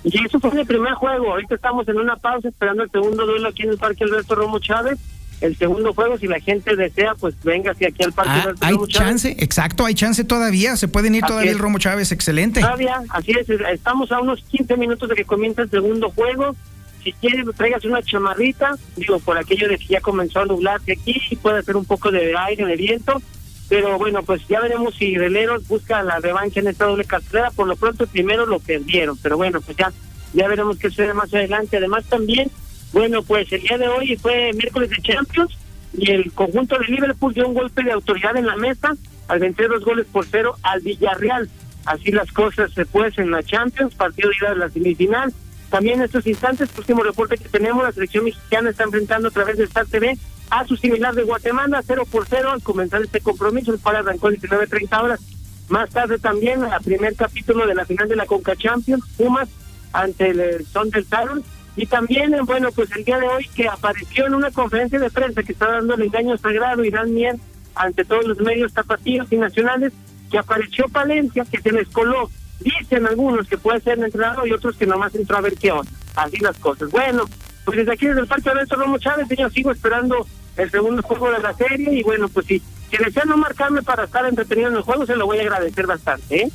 Y 0.03 0.25
eso 0.25 0.39
fue 0.39 0.59
el 0.59 0.65
primer 0.67 0.93
juego, 0.95 1.31
ahorita 1.31 1.55
estamos 1.55 1.87
en 1.87 1.97
una 1.97 2.17
pausa 2.17 2.49
esperando 2.49 2.83
el 2.83 2.91
segundo 2.91 3.25
duelo 3.25 3.47
aquí 3.47 3.63
en 3.63 3.69
el 3.69 3.77
Parque 3.77 4.03
Alberto 4.03 4.35
Romo 4.35 4.59
Chávez 4.59 4.99
el 5.43 5.57
segundo 5.57 5.93
juego, 5.93 6.17
si 6.17 6.27
la 6.27 6.39
gente 6.39 6.73
desea, 6.73 7.15
pues 7.15 7.35
venga 7.43 7.71
hacia 7.71 7.89
aquí 7.89 8.01
al 8.01 8.13
parque. 8.13 8.31
Ah, 8.31 8.53
hay 8.61 8.77
chance, 8.87 9.35
exacto, 9.39 9.85
hay 9.85 9.93
chance 9.93 10.23
todavía, 10.23 10.77
se 10.77 10.87
pueden 10.87 11.15
ir 11.15 11.23
todavía 11.25 11.51
el 11.51 11.59
Romo 11.59 11.79
Chávez, 11.79 12.13
excelente. 12.13 12.61
Todavía, 12.61 13.01
así 13.09 13.33
es, 13.33 13.49
estamos 13.49 14.13
a 14.13 14.21
unos 14.21 14.41
15 14.45 14.77
minutos 14.77 15.09
de 15.09 15.15
que 15.15 15.25
comienza 15.25 15.63
el 15.63 15.69
segundo 15.69 16.09
juego. 16.11 16.55
Si 17.03 17.11
quiere, 17.11 17.43
traigas 17.57 17.83
una 17.83 18.01
chamarrita, 18.01 18.77
digo, 18.95 19.19
por 19.19 19.37
aquello 19.37 19.67
de 19.67 19.77
que 19.77 19.87
ya 19.87 19.99
comenzó 19.99 20.39
a 20.39 20.45
nublarse 20.45 20.93
aquí 20.93 21.21
y 21.29 21.35
puede 21.35 21.59
hacer 21.59 21.75
un 21.75 21.83
poco 21.83 22.09
de 22.09 22.33
aire, 22.37 22.65
de 22.65 22.77
viento. 22.77 23.21
Pero 23.67 23.97
bueno, 23.97 24.23
pues 24.23 24.47
ya 24.47 24.61
veremos 24.61 24.95
si 24.95 25.17
Releros 25.17 25.67
busca 25.67 26.03
la 26.03 26.19
revancha 26.19 26.61
en 26.61 26.67
esta 26.67 26.85
doble 26.85 27.03
cartera. 27.03 27.51
Por 27.51 27.67
lo 27.67 27.75
pronto, 27.75 28.07
primero 28.07 28.45
lo 28.45 28.59
perdieron, 28.59 29.17
pero 29.17 29.35
bueno, 29.35 29.59
pues 29.59 29.75
ya, 29.75 29.91
ya 30.33 30.47
veremos 30.47 30.77
qué 30.77 30.89
sucede 30.89 31.13
más 31.13 31.33
adelante. 31.33 31.75
Además, 31.75 32.05
también 32.05 32.49
bueno, 32.93 33.23
pues 33.23 33.51
el 33.51 33.61
día 33.61 33.77
de 33.77 33.87
hoy 33.87 34.15
fue 34.17 34.51
miércoles 34.53 34.91
de 34.91 35.01
Champions 35.01 35.57
y 35.97 36.11
el 36.11 36.31
conjunto 36.31 36.77
de 36.77 36.85
Liverpool 36.85 37.33
dio 37.33 37.47
un 37.47 37.55
golpe 37.55 37.83
de 37.83 37.91
autoridad 37.91 38.37
en 38.37 38.45
la 38.45 38.55
mesa 38.55 38.95
al 39.27 39.39
vencer 39.39 39.67
dos 39.67 39.83
goles 39.83 40.05
por 40.11 40.25
cero 40.25 40.55
al 40.61 40.79
Villarreal. 40.81 41.49
Así 41.85 42.11
las 42.11 42.31
cosas 42.31 42.71
se 42.71 42.85
pues 42.85 43.17
en 43.17 43.31
la 43.31 43.41
Champions, 43.41 43.95
partido 43.95 44.29
de 44.29 44.35
ida 44.39 44.49
de 44.51 44.55
la 44.57 44.69
semifinal. 44.69 45.33
También 45.69 45.99
en 45.99 46.05
estos 46.05 46.27
instantes, 46.27 46.69
último 46.77 47.01
reporte 47.01 47.37
que 47.37 47.49
tenemos, 47.49 47.83
la 47.83 47.91
selección 47.91 48.25
mexicana 48.25 48.69
está 48.69 48.83
enfrentando 48.83 49.29
a 49.29 49.31
través 49.31 49.57
de 49.57 49.63
Star 49.63 49.87
TV 49.87 50.15
a 50.51 50.65
su 50.65 50.77
similar 50.77 51.15
de 51.15 51.23
Guatemala, 51.23 51.81
cero 51.83 52.03
por 52.09 52.27
cero 52.27 52.51
al 52.51 52.61
comenzar 52.61 53.01
este 53.01 53.21
compromiso, 53.21 53.73
el 53.73 53.79
cual 53.79 53.95
arrancó 53.95 54.29
19.30 54.29 55.03
horas. 55.03 55.19
Más 55.67 55.89
tarde 55.89 56.19
también, 56.19 56.63
el 56.63 56.83
primer 56.83 57.15
capítulo 57.15 57.65
de 57.65 57.73
la 57.73 57.85
final 57.85 58.07
de 58.07 58.15
la 58.15 58.27
Conca 58.27 58.55
Champions, 58.55 59.03
Pumas 59.17 59.49
ante 59.93 60.29
el 60.29 60.65
Son 60.67 60.91
del 60.91 61.05
Talon 61.07 61.43
y 61.75 61.85
también, 61.87 62.35
bueno, 62.45 62.69
pues 62.71 62.91
el 62.95 63.03
día 63.03 63.17
de 63.17 63.27
hoy 63.27 63.47
que 63.55 63.67
apareció 63.67 64.27
en 64.27 64.35
una 64.35 64.51
conferencia 64.51 64.99
de 64.99 65.09
prensa 65.09 65.41
que 65.41 65.53
está 65.53 65.67
dando 65.67 65.95
el 65.95 66.03
engaño 66.03 66.37
sagrado 66.37 66.83
y 66.83 66.91
dan 66.91 67.13
miel 67.13 67.39
ante 67.75 68.05
todos 68.05 68.25
los 68.25 68.39
medios 68.39 68.73
tapatíos 68.73 69.31
y 69.31 69.37
nacionales, 69.37 69.91
que 70.29 70.37
apareció 70.37 70.87
Palencia, 70.89 71.45
que 71.49 71.61
se 71.61 71.71
les 71.71 71.87
coló. 71.89 72.29
Dicen 72.59 73.07
algunos 73.07 73.47
que 73.47 73.57
puede 73.57 73.81
ser 73.81 73.99
entrenador 73.99 74.47
y 74.47 74.53
otros 74.53 74.77
que 74.77 74.85
nomás 74.85 75.15
entró 75.15 75.37
a 75.37 75.41
ver 75.41 75.55
qué 75.55 75.71
onda. 75.71 75.91
Así 76.15 76.37
las 76.37 76.57
cosas. 76.59 76.91
Bueno, 76.91 77.25
pues 77.65 77.77
desde 77.77 77.93
aquí, 77.93 78.05
desde 78.05 78.21
el 78.21 78.27
Parque 78.27 78.49
Alonso 78.49 78.75
Romo 78.75 78.99
Chávez, 78.99 79.27
yo 79.35 79.49
sigo 79.49 79.71
esperando 79.71 80.27
el 80.57 80.69
segundo 80.69 81.01
juego 81.01 81.31
de 81.31 81.39
la 81.39 81.53
serie 81.53 81.91
y 81.91 82.03
bueno, 82.03 82.29
pues 82.29 82.45
si, 82.45 82.61
si 82.91 82.97
desean 82.97 83.29
no 83.29 83.37
marcarme 83.37 83.81
para 83.81 84.03
estar 84.03 84.25
entretenido 84.25 84.69
en 84.69 84.75
el 84.75 84.83
juego, 84.83 85.07
se 85.07 85.15
lo 85.15 85.25
voy 85.25 85.39
a 85.39 85.41
agradecer 85.41 85.87
bastante, 85.87 86.43
¿eh? 86.43 86.51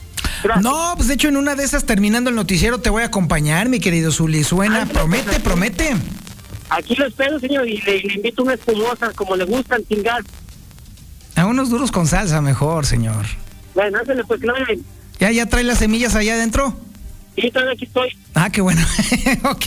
No, 0.61 0.95
pues 0.97 1.09
de 1.09 1.14
hecho 1.14 1.28
en 1.28 1.37
una 1.37 1.54
de 1.54 1.64
esas 1.64 1.85
terminando 1.85 2.30
el 2.30 2.37
noticiero 2.37 2.80
te 2.80 2.90
voy 2.90 3.02
a 3.02 3.07
acompañar, 3.07 3.68
mi 3.68 3.80
querido 3.80 4.12
Zuli. 4.12 4.45
Suena, 4.45 4.87
promete, 4.87 5.40
promete. 5.40 5.95
Aquí 6.71 6.95
lo 6.97 7.07
espero, 7.07 7.38
señor, 7.40 7.66
y 7.66 7.80
le, 7.80 7.99
invito 8.14 8.42
una 8.42 8.54
espumosa 8.54 9.12
como 9.14 9.37
le 9.37 9.45
gustan, 9.45 9.83
sin 9.88 10.02
gas. 10.02 10.25
A 11.35 11.47
unos 11.47 11.71
duros 11.71 11.90
con 11.90 12.07
salsa 12.07 12.40
mejor, 12.40 12.85
señor. 12.85 13.25
Bueno, 13.75 13.99
le 14.07 14.25
pues 14.25 14.40
no 14.40 14.52
¿Ya, 15.18 15.30
ya 15.30 15.47
trae 15.47 15.64
las 15.64 15.78
semillas 15.78 16.14
allá 16.14 16.35
adentro? 16.35 16.78
Sí, 17.37 17.50
todavía 17.50 17.75
aquí 17.75 17.85
estoy. 17.85 18.09
Ah, 18.35 18.50
qué 18.50 18.61
bueno. 18.61 18.83
ok, 19.45 19.66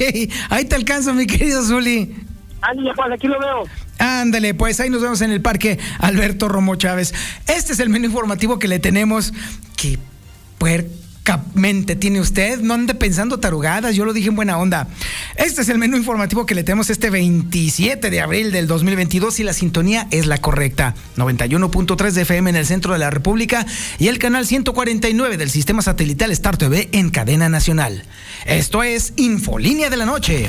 ahí 0.50 0.66
te 0.66 0.76
alcanzo, 0.76 1.14
mi 1.14 1.26
querido 1.26 1.64
Zuli. 1.64 2.16
Ándale, 2.62 2.92
pues 2.96 3.12
aquí 3.12 3.28
lo 3.28 3.40
veo. 3.40 3.64
Ándale, 3.98 4.54
pues 4.54 4.80
ahí 4.80 4.90
nos 4.90 5.02
vemos 5.02 5.22
en 5.22 5.32
el 5.32 5.42
parque 5.42 5.80
Alberto 6.00 6.48
Romo 6.48 6.76
Chávez. 6.76 7.14
Este 7.48 7.74
es 7.74 7.80
el 7.80 7.90
menú 7.90 8.06
informativo 8.06 8.60
que 8.60 8.68
le 8.68 8.80
tenemos. 8.80 9.34
Que 9.76 9.98
puercamente 10.62 11.96
tiene 11.96 12.20
usted. 12.20 12.60
No 12.60 12.76
ande 12.76 12.94
pensando 12.94 13.40
tarugadas, 13.40 13.96
yo 13.96 14.06
lo 14.06 14.14
dije 14.14 14.30
en 14.30 14.36
buena 14.36 14.60
onda. 14.60 14.88
Este 15.36 15.64
es 15.64 15.70
el 15.70 15.80
menú 15.80 15.98
informativo 15.98 16.46
que 16.46 16.54
le 16.54 16.64
tenemos 16.64 16.92
este 16.92 17.10
27 17.10 18.12
de 18.12 18.22
abril 18.22 18.52
del 18.52 18.68
2022 18.68 19.40
y 19.40 19.44
la 19.44 19.54
sintonía 19.54 20.08
es 20.12 20.28
la 20.28 20.38
correcta. 20.38 20.94
91.3 21.18 22.12
de 22.12 22.22
FM 22.22 22.52
en 22.52 22.56
el 22.58 22.68
centro 22.68 22.94
de 22.94 23.00
la 23.00 23.10
República 23.10 23.66
y 23.98 24.08
el 24.08 24.20
canal 24.20 24.46
149 24.46 25.38
del 25.38 25.50
sistema 25.50 25.82
satelital 25.82 26.30
Star 26.30 26.58
TV 26.58 26.90
en 26.92 27.10
cadena 27.10 27.50
nacional. 27.50 28.04
Esto 28.46 28.84
es 28.84 29.14
Infolínea 29.16 29.90
de 29.90 29.98
la 29.98 30.06
Noche. 30.06 30.48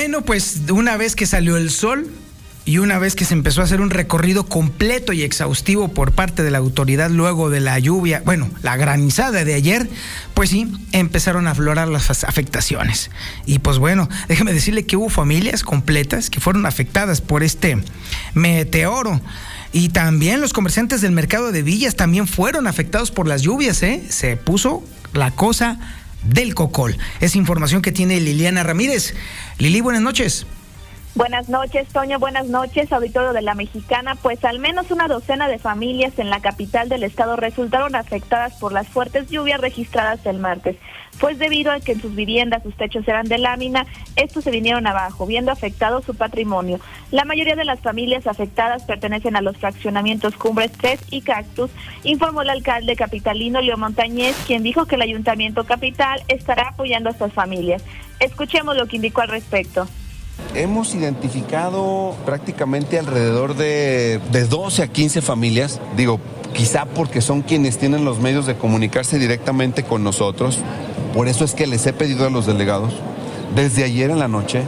Bueno, 0.00 0.22
pues 0.22 0.60
una 0.70 0.96
vez 0.96 1.16
que 1.16 1.26
salió 1.26 1.56
el 1.56 1.70
sol 1.70 2.08
y 2.64 2.78
una 2.78 3.00
vez 3.00 3.16
que 3.16 3.24
se 3.24 3.34
empezó 3.34 3.62
a 3.62 3.64
hacer 3.64 3.80
un 3.80 3.90
recorrido 3.90 4.46
completo 4.46 5.12
y 5.12 5.24
exhaustivo 5.24 5.88
por 5.88 6.12
parte 6.12 6.44
de 6.44 6.52
la 6.52 6.58
autoridad 6.58 7.10
luego 7.10 7.50
de 7.50 7.58
la 7.58 7.80
lluvia, 7.80 8.22
bueno, 8.24 8.48
la 8.62 8.76
granizada 8.76 9.44
de 9.44 9.54
ayer, 9.54 9.88
pues 10.34 10.50
sí, 10.50 10.72
empezaron 10.92 11.48
a 11.48 11.50
aflorar 11.50 11.88
las 11.88 12.22
afectaciones. 12.22 13.10
Y 13.44 13.58
pues 13.58 13.78
bueno, 13.78 14.08
déjeme 14.28 14.52
decirle 14.52 14.86
que 14.86 14.96
hubo 14.96 15.08
familias 15.08 15.64
completas 15.64 16.30
que 16.30 16.38
fueron 16.38 16.64
afectadas 16.64 17.20
por 17.20 17.42
este 17.42 17.82
meteoro. 18.34 19.20
Y 19.72 19.88
también 19.88 20.40
los 20.40 20.52
comerciantes 20.52 21.00
del 21.00 21.10
mercado 21.10 21.50
de 21.50 21.64
villas 21.64 21.96
también 21.96 22.28
fueron 22.28 22.68
afectados 22.68 23.10
por 23.10 23.26
las 23.26 23.42
lluvias, 23.42 23.82
¿eh? 23.82 24.06
Se 24.10 24.36
puso 24.36 24.84
la 25.12 25.32
cosa 25.32 25.80
del 26.22 26.54
Cocol. 26.54 26.96
Es 27.20 27.36
información 27.36 27.82
que 27.82 27.92
tiene 27.92 28.20
Liliana 28.20 28.62
Ramírez. 28.62 29.14
Lili, 29.58 29.80
buenas 29.80 30.02
noches. 30.02 30.46
Buenas 31.18 31.48
noches, 31.48 31.88
Toño. 31.88 32.20
Buenas 32.20 32.46
noches, 32.46 32.92
auditorio 32.92 33.32
de 33.32 33.42
la 33.42 33.54
Mexicana. 33.54 34.14
Pues 34.14 34.44
al 34.44 34.60
menos 34.60 34.92
una 34.92 35.08
docena 35.08 35.48
de 35.48 35.58
familias 35.58 36.16
en 36.20 36.30
la 36.30 36.38
capital 36.38 36.88
del 36.88 37.02
estado 37.02 37.34
resultaron 37.34 37.96
afectadas 37.96 38.54
por 38.60 38.72
las 38.72 38.86
fuertes 38.86 39.28
lluvias 39.28 39.60
registradas 39.60 40.24
el 40.26 40.38
martes. 40.38 40.76
Pues 41.18 41.40
debido 41.40 41.72
a 41.72 41.80
que 41.80 41.90
en 41.90 42.00
sus 42.00 42.14
viviendas 42.14 42.62
sus 42.62 42.76
techos 42.76 43.08
eran 43.08 43.26
de 43.26 43.38
lámina, 43.38 43.84
estos 44.14 44.44
se 44.44 44.52
vinieron 44.52 44.86
abajo, 44.86 45.26
viendo 45.26 45.50
afectado 45.50 46.02
su 46.02 46.14
patrimonio. 46.14 46.78
La 47.10 47.24
mayoría 47.24 47.56
de 47.56 47.64
las 47.64 47.80
familias 47.80 48.28
afectadas 48.28 48.84
pertenecen 48.84 49.34
a 49.34 49.40
los 49.40 49.56
fraccionamientos 49.56 50.36
Cumbres 50.36 50.70
3 50.70 51.00
y 51.10 51.22
Cactus, 51.22 51.72
informó 52.04 52.42
el 52.42 52.50
alcalde 52.50 52.94
capitalino 52.94 53.60
Leo 53.60 53.76
Montañez, 53.76 54.36
quien 54.46 54.62
dijo 54.62 54.86
que 54.86 54.94
el 54.94 55.02
ayuntamiento 55.02 55.64
capital 55.64 56.22
estará 56.28 56.68
apoyando 56.68 57.08
a 57.08 57.12
estas 57.12 57.32
familias. 57.32 57.82
Escuchemos 58.20 58.76
lo 58.76 58.86
que 58.86 58.94
indicó 58.94 59.22
al 59.22 59.30
respecto. 59.30 59.88
Hemos 60.54 60.94
identificado 60.94 62.14
prácticamente 62.24 62.98
alrededor 62.98 63.56
de, 63.56 64.20
de 64.32 64.44
12 64.44 64.82
a 64.82 64.86
15 64.88 65.20
familias, 65.20 65.80
digo, 65.96 66.20
quizá 66.54 66.86
porque 66.86 67.20
son 67.20 67.42
quienes 67.42 67.78
tienen 67.78 68.04
los 68.04 68.18
medios 68.18 68.46
de 68.46 68.56
comunicarse 68.56 69.18
directamente 69.18 69.84
con 69.84 70.02
nosotros. 70.02 70.58
Por 71.14 71.28
eso 71.28 71.44
es 71.44 71.54
que 71.54 71.66
les 71.66 71.86
he 71.86 71.92
pedido 71.92 72.26
a 72.26 72.30
los 72.30 72.46
delegados, 72.46 72.94
desde 73.54 73.84
ayer 73.84 74.10
en 74.10 74.18
la 74.18 74.28
noche, 74.28 74.62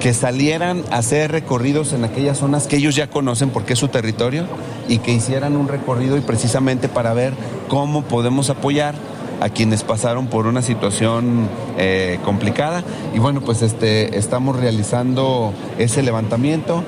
que 0.00 0.14
salieran 0.14 0.82
a 0.90 0.96
hacer 0.96 1.30
recorridos 1.30 1.92
en 1.92 2.04
aquellas 2.04 2.38
zonas 2.38 2.66
que 2.66 2.76
ellos 2.76 2.96
ya 2.96 3.06
conocen 3.06 3.50
porque 3.50 3.74
es 3.74 3.78
su 3.78 3.86
territorio 3.86 4.46
y 4.88 4.98
que 4.98 5.12
hicieran 5.12 5.56
un 5.56 5.68
recorrido 5.68 6.16
y 6.16 6.20
precisamente 6.20 6.88
para 6.88 7.14
ver 7.14 7.34
cómo 7.68 8.02
podemos 8.02 8.50
apoyar 8.50 8.96
a 9.42 9.48
quienes 9.48 9.82
pasaron 9.82 10.28
por 10.28 10.46
una 10.46 10.62
situación 10.62 11.48
eh, 11.76 12.20
complicada. 12.24 12.84
Y 13.12 13.18
bueno, 13.18 13.40
pues 13.40 13.62
este, 13.62 14.16
estamos 14.16 14.56
realizando 14.56 15.52
ese 15.78 16.04
levantamiento. 16.04 16.84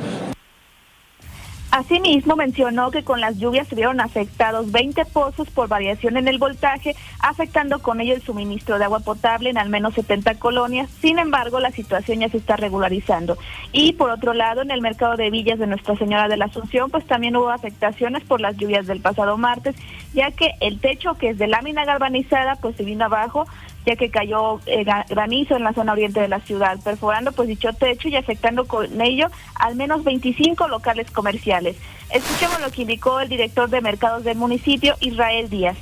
Asimismo, 1.75 2.37
mencionó 2.37 2.93
que 2.93 3.03
con 3.03 3.21
las 3.21 3.37
lluvias 3.37 3.67
se 3.67 3.75
vieron 3.75 4.01
afectados 4.01 4.71
20 4.71 5.07
pozos 5.07 5.51
por 5.51 5.67
variación 5.67 6.17
en 6.17 6.29
el 6.29 6.39
voltaje, 6.39 6.95
afectando 7.19 7.83
con 7.83 8.01
ello 8.01 8.15
el 8.15 8.23
suministro 8.23 8.79
de 8.79 8.85
agua 8.85 9.01
potable 9.01 9.51
en 9.51 9.59
al 9.59 9.71
menos 9.71 9.95
70 9.95 10.37
colonias. 10.39 10.89
Sin 11.01 11.19
embargo, 11.19 11.59
la 11.59 11.73
situación 11.73 12.21
ya 12.21 12.29
se 12.29 12.37
está 12.37 12.55
regularizando. 12.55 13.37
Y 13.73 13.95
por 13.95 14.11
otro 14.11 14.35
lado, 14.35 14.63
en 14.63 14.71
el 14.71 14.83
mercado 14.83 15.17
de 15.17 15.31
villas 15.31 15.59
de 15.59 15.67
Nuestra 15.67 15.97
Señora 15.97 16.29
de 16.29 16.37
la 16.37 16.45
Asunción, 16.45 16.93
pues 16.93 17.05
también 17.09 17.35
hubo 17.35 17.51
afectaciones 17.51 18.23
por 18.23 18.41
las 18.41 18.57
lluvias 18.57 18.87
del 18.87 19.01
pasado 19.01 19.37
martes, 19.37 19.75
ya 20.13 20.31
que 20.31 20.53
el 20.61 20.79
techo, 20.79 21.15
que 21.15 21.31
es 21.31 21.39
de 21.39 21.49
lámina 21.49 21.85
galvanizada, 21.85 22.55
pues 22.55 22.77
se 22.77 22.85
vino 22.85 23.07
abajo, 23.07 23.49
ya 23.87 23.97
que 23.97 24.11
cayó 24.11 24.61
eh, 24.67 24.85
granizo 25.09 25.57
en 25.57 25.65
la 25.65 25.73
zona 25.73 25.93
oriente 25.93 26.21
de 26.21 26.29
la 26.29 26.41
ciudad, 26.41 26.79
perforando 26.83 27.33
pues 27.33 27.49
dicho 27.49 27.73
techo 27.73 28.09
y 28.09 28.17
afectando 28.17 28.67
con 28.67 29.01
ello 29.01 29.29
al 29.55 29.77
menos 29.77 30.05
25 30.05 30.69
locales 30.69 31.11
comerciales. 31.11 31.77
Escuchemos 32.11 32.61
lo 32.61 32.71
que 32.71 32.83
indicó 32.83 33.21
el 33.21 33.29
director 33.29 33.69
de 33.69 33.81
mercados 33.81 34.25
del 34.25 34.37
municipio, 34.37 34.95
Israel 35.01 35.49
Díaz. 35.51 35.77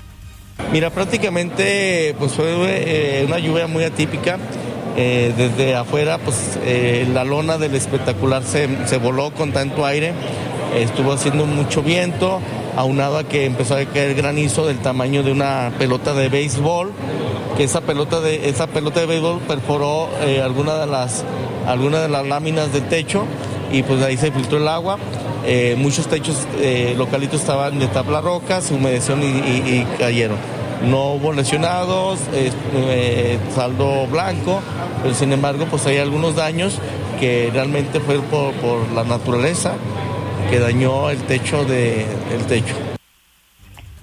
Mira, 0.70 0.90
prácticamente 0.90 2.14
pues 2.18 2.32
fue 2.32 2.46
eh, 2.48 3.24
una 3.26 3.38
lluvia 3.38 3.66
muy 3.66 3.84
atípica. 3.84 4.38
Eh, 4.94 5.32
desde 5.38 5.74
afuera, 5.74 6.18
pues 6.18 6.58
la 7.14 7.24
lona 7.24 7.56
del 7.56 7.74
espectacular 7.74 8.42
se, 8.42 8.86
se 8.86 8.98
voló 8.98 9.30
con 9.32 9.50
tanto 9.50 9.86
aire, 9.86 10.12
estuvo 10.76 11.12
haciendo 11.12 11.46
mucho 11.46 11.82
viento, 11.82 12.42
aunado 12.76 13.18
a 13.18 13.24
que 13.24 13.44
empezó 13.44 13.76
a 13.76 13.84
caer 13.84 14.14
granizo 14.14 14.66
del 14.66 14.78
tamaño 14.78 15.22
de 15.22 15.32
una 15.32 15.72
pelota 15.78 16.14
de 16.14 16.28
béisbol 16.28 16.92
que 17.56 17.64
esa 17.64 17.82
pelota 17.82 18.20
de, 18.20 18.48
esa 18.48 18.66
pelota 18.66 19.00
de 19.00 19.06
béisbol 19.06 19.40
perforó 19.40 20.08
eh, 20.22 20.40
alguna, 20.40 20.76
de 20.76 20.86
las, 20.86 21.24
alguna 21.66 22.00
de 22.00 22.08
las 22.08 22.26
láminas 22.26 22.72
del 22.72 22.88
techo 22.88 23.24
y 23.70 23.82
pues 23.82 24.02
ahí 24.02 24.16
se 24.16 24.30
filtró 24.30 24.58
el 24.58 24.68
agua. 24.68 24.98
eh, 25.44 25.74
muchos 25.78 26.06
techos 26.06 26.36
eh, 26.60 26.94
localitos 26.96 27.40
estaban 27.40 27.78
de 27.78 27.88
tabla 27.88 28.20
roca, 28.20 28.60
se 28.60 28.74
humedecieron 28.74 29.22
y, 29.24 29.84
cayeron. 29.98 30.36
No 30.88 31.12
hubo 31.12 31.32
lesionados, 31.32 32.18
eh, 32.32 33.38
saldo 33.54 34.06
blanco, 34.08 34.60
pero 35.02 35.14
sin 35.14 35.32
embargo 35.32 35.66
pues 35.70 35.86
hay 35.86 35.98
algunos 35.98 36.34
daños 36.36 36.78
que 37.20 37.50
realmente 37.52 38.00
fue 38.00 38.18
por, 38.20 38.52
por 38.54 38.90
la 38.92 39.04
naturaleza 39.04 39.74
que 40.52 40.58
dañó 40.58 41.08
el 41.08 41.18
techo 41.22 41.64
de, 41.64 42.02
el 42.30 42.46
techo. 42.46 42.91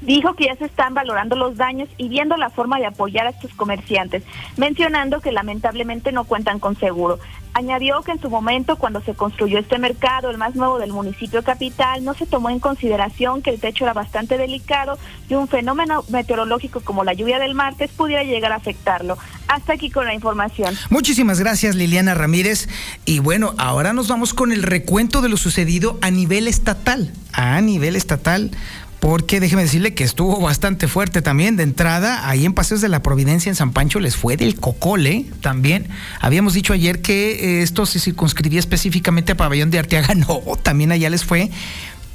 Dijo 0.01 0.33
que 0.33 0.45
ya 0.45 0.55
se 0.55 0.65
están 0.65 0.93
valorando 0.93 1.35
los 1.35 1.57
daños 1.57 1.89
y 1.97 2.07
viendo 2.07 2.37
la 2.37 2.49
forma 2.49 2.79
de 2.79 2.85
apoyar 2.85 3.27
a 3.27 3.31
estos 3.31 3.53
comerciantes, 3.53 4.23
mencionando 4.55 5.19
que 5.19 5.31
lamentablemente 5.31 6.11
no 6.11 6.23
cuentan 6.23 6.59
con 6.59 6.77
seguro. 6.77 7.19
Añadió 7.53 8.01
que 8.03 8.11
en 8.11 8.21
su 8.21 8.29
momento, 8.29 8.77
cuando 8.77 9.01
se 9.01 9.15
construyó 9.15 9.59
este 9.59 9.79
mercado, 9.79 10.29
el 10.29 10.37
más 10.37 10.55
nuevo 10.55 10.77
del 10.77 10.93
municipio 10.93 11.43
capital, 11.43 12.05
no 12.05 12.13
se 12.13 12.27
tomó 12.27 12.49
en 12.49 12.59
consideración 12.59 13.41
que 13.41 13.49
el 13.49 13.59
techo 13.59 13.83
era 13.83 13.93
bastante 13.93 14.37
delicado 14.37 14.97
y 15.27 15.33
un 15.33 15.47
fenómeno 15.47 16.05
meteorológico 16.09 16.79
como 16.81 17.03
la 17.03 17.13
lluvia 17.13 17.39
del 17.39 17.55
martes 17.55 17.91
pudiera 17.91 18.23
llegar 18.23 18.51
a 18.51 18.55
afectarlo. 18.55 19.17
Hasta 19.47 19.73
aquí 19.73 19.89
con 19.89 20.05
la 20.05 20.13
información. 20.13 20.75
Muchísimas 20.89 21.39
gracias, 21.39 21.75
Liliana 21.75 22.13
Ramírez. 22.13 22.69
Y 23.03 23.19
bueno, 23.19 23.55
ahora 23.57 23.93
nos 23.93 24.07
vamos 24.07 24.33
con 24.33 24.51
el 24.51 24.63
recuento 24.63 25.21
de 25.21 25.29
lo 25.29 25.35
sucedido 25.35 25.97
a 26.01 26.11
nivel 26.11 26.47
estatal. 26.47 27.11
A 27.33 27.59
nivel 27.61 27.95
estatal 27.95 28.51
porque 28.99 29.39
déjeme 29.39 29.61
decirle 29.61 29.93
que 29.93 30.03
estuvo 30.03 30.39
bastante 30.41 30.87
fuerte 30.87 31.21
también 31.21 31.55
de 31.55 31.63
entrada. 31.63 32.27
Ahí 32.27 32.45
en 32.45 32.53
Paseos 32.53 32.81
de 32.81 32.89
la 32.89 33.01
Providencia 33.01 33.49
en 33.49 33.55
San 33.55 33.71
Pancho 33.71 33.99
les 33.99 34.15
fue 34.15 34.35
del 34.35 34.59
cocole 34.59 35.25
también. 35.41 35.87
Habíamos 36.19 36.53
dicho 36.53 36.73
ayer 36.73 37.01
que 37.01 37.59
eh, 37.59 37.61
esto 37.61 37.85
se 37.85 37.99
circunscribía 37.99 38.59
específicamente 38.59 39.31
a 39.31 39.37
Pabellón 39.37 39.71
de 39.71 39.79
Arteaga. 39.79 40.15
No, 40.15 40.41
también 40.63 40.91
allá 40.91 41.09
les 41.09 41.23
fue, 41.23 41.49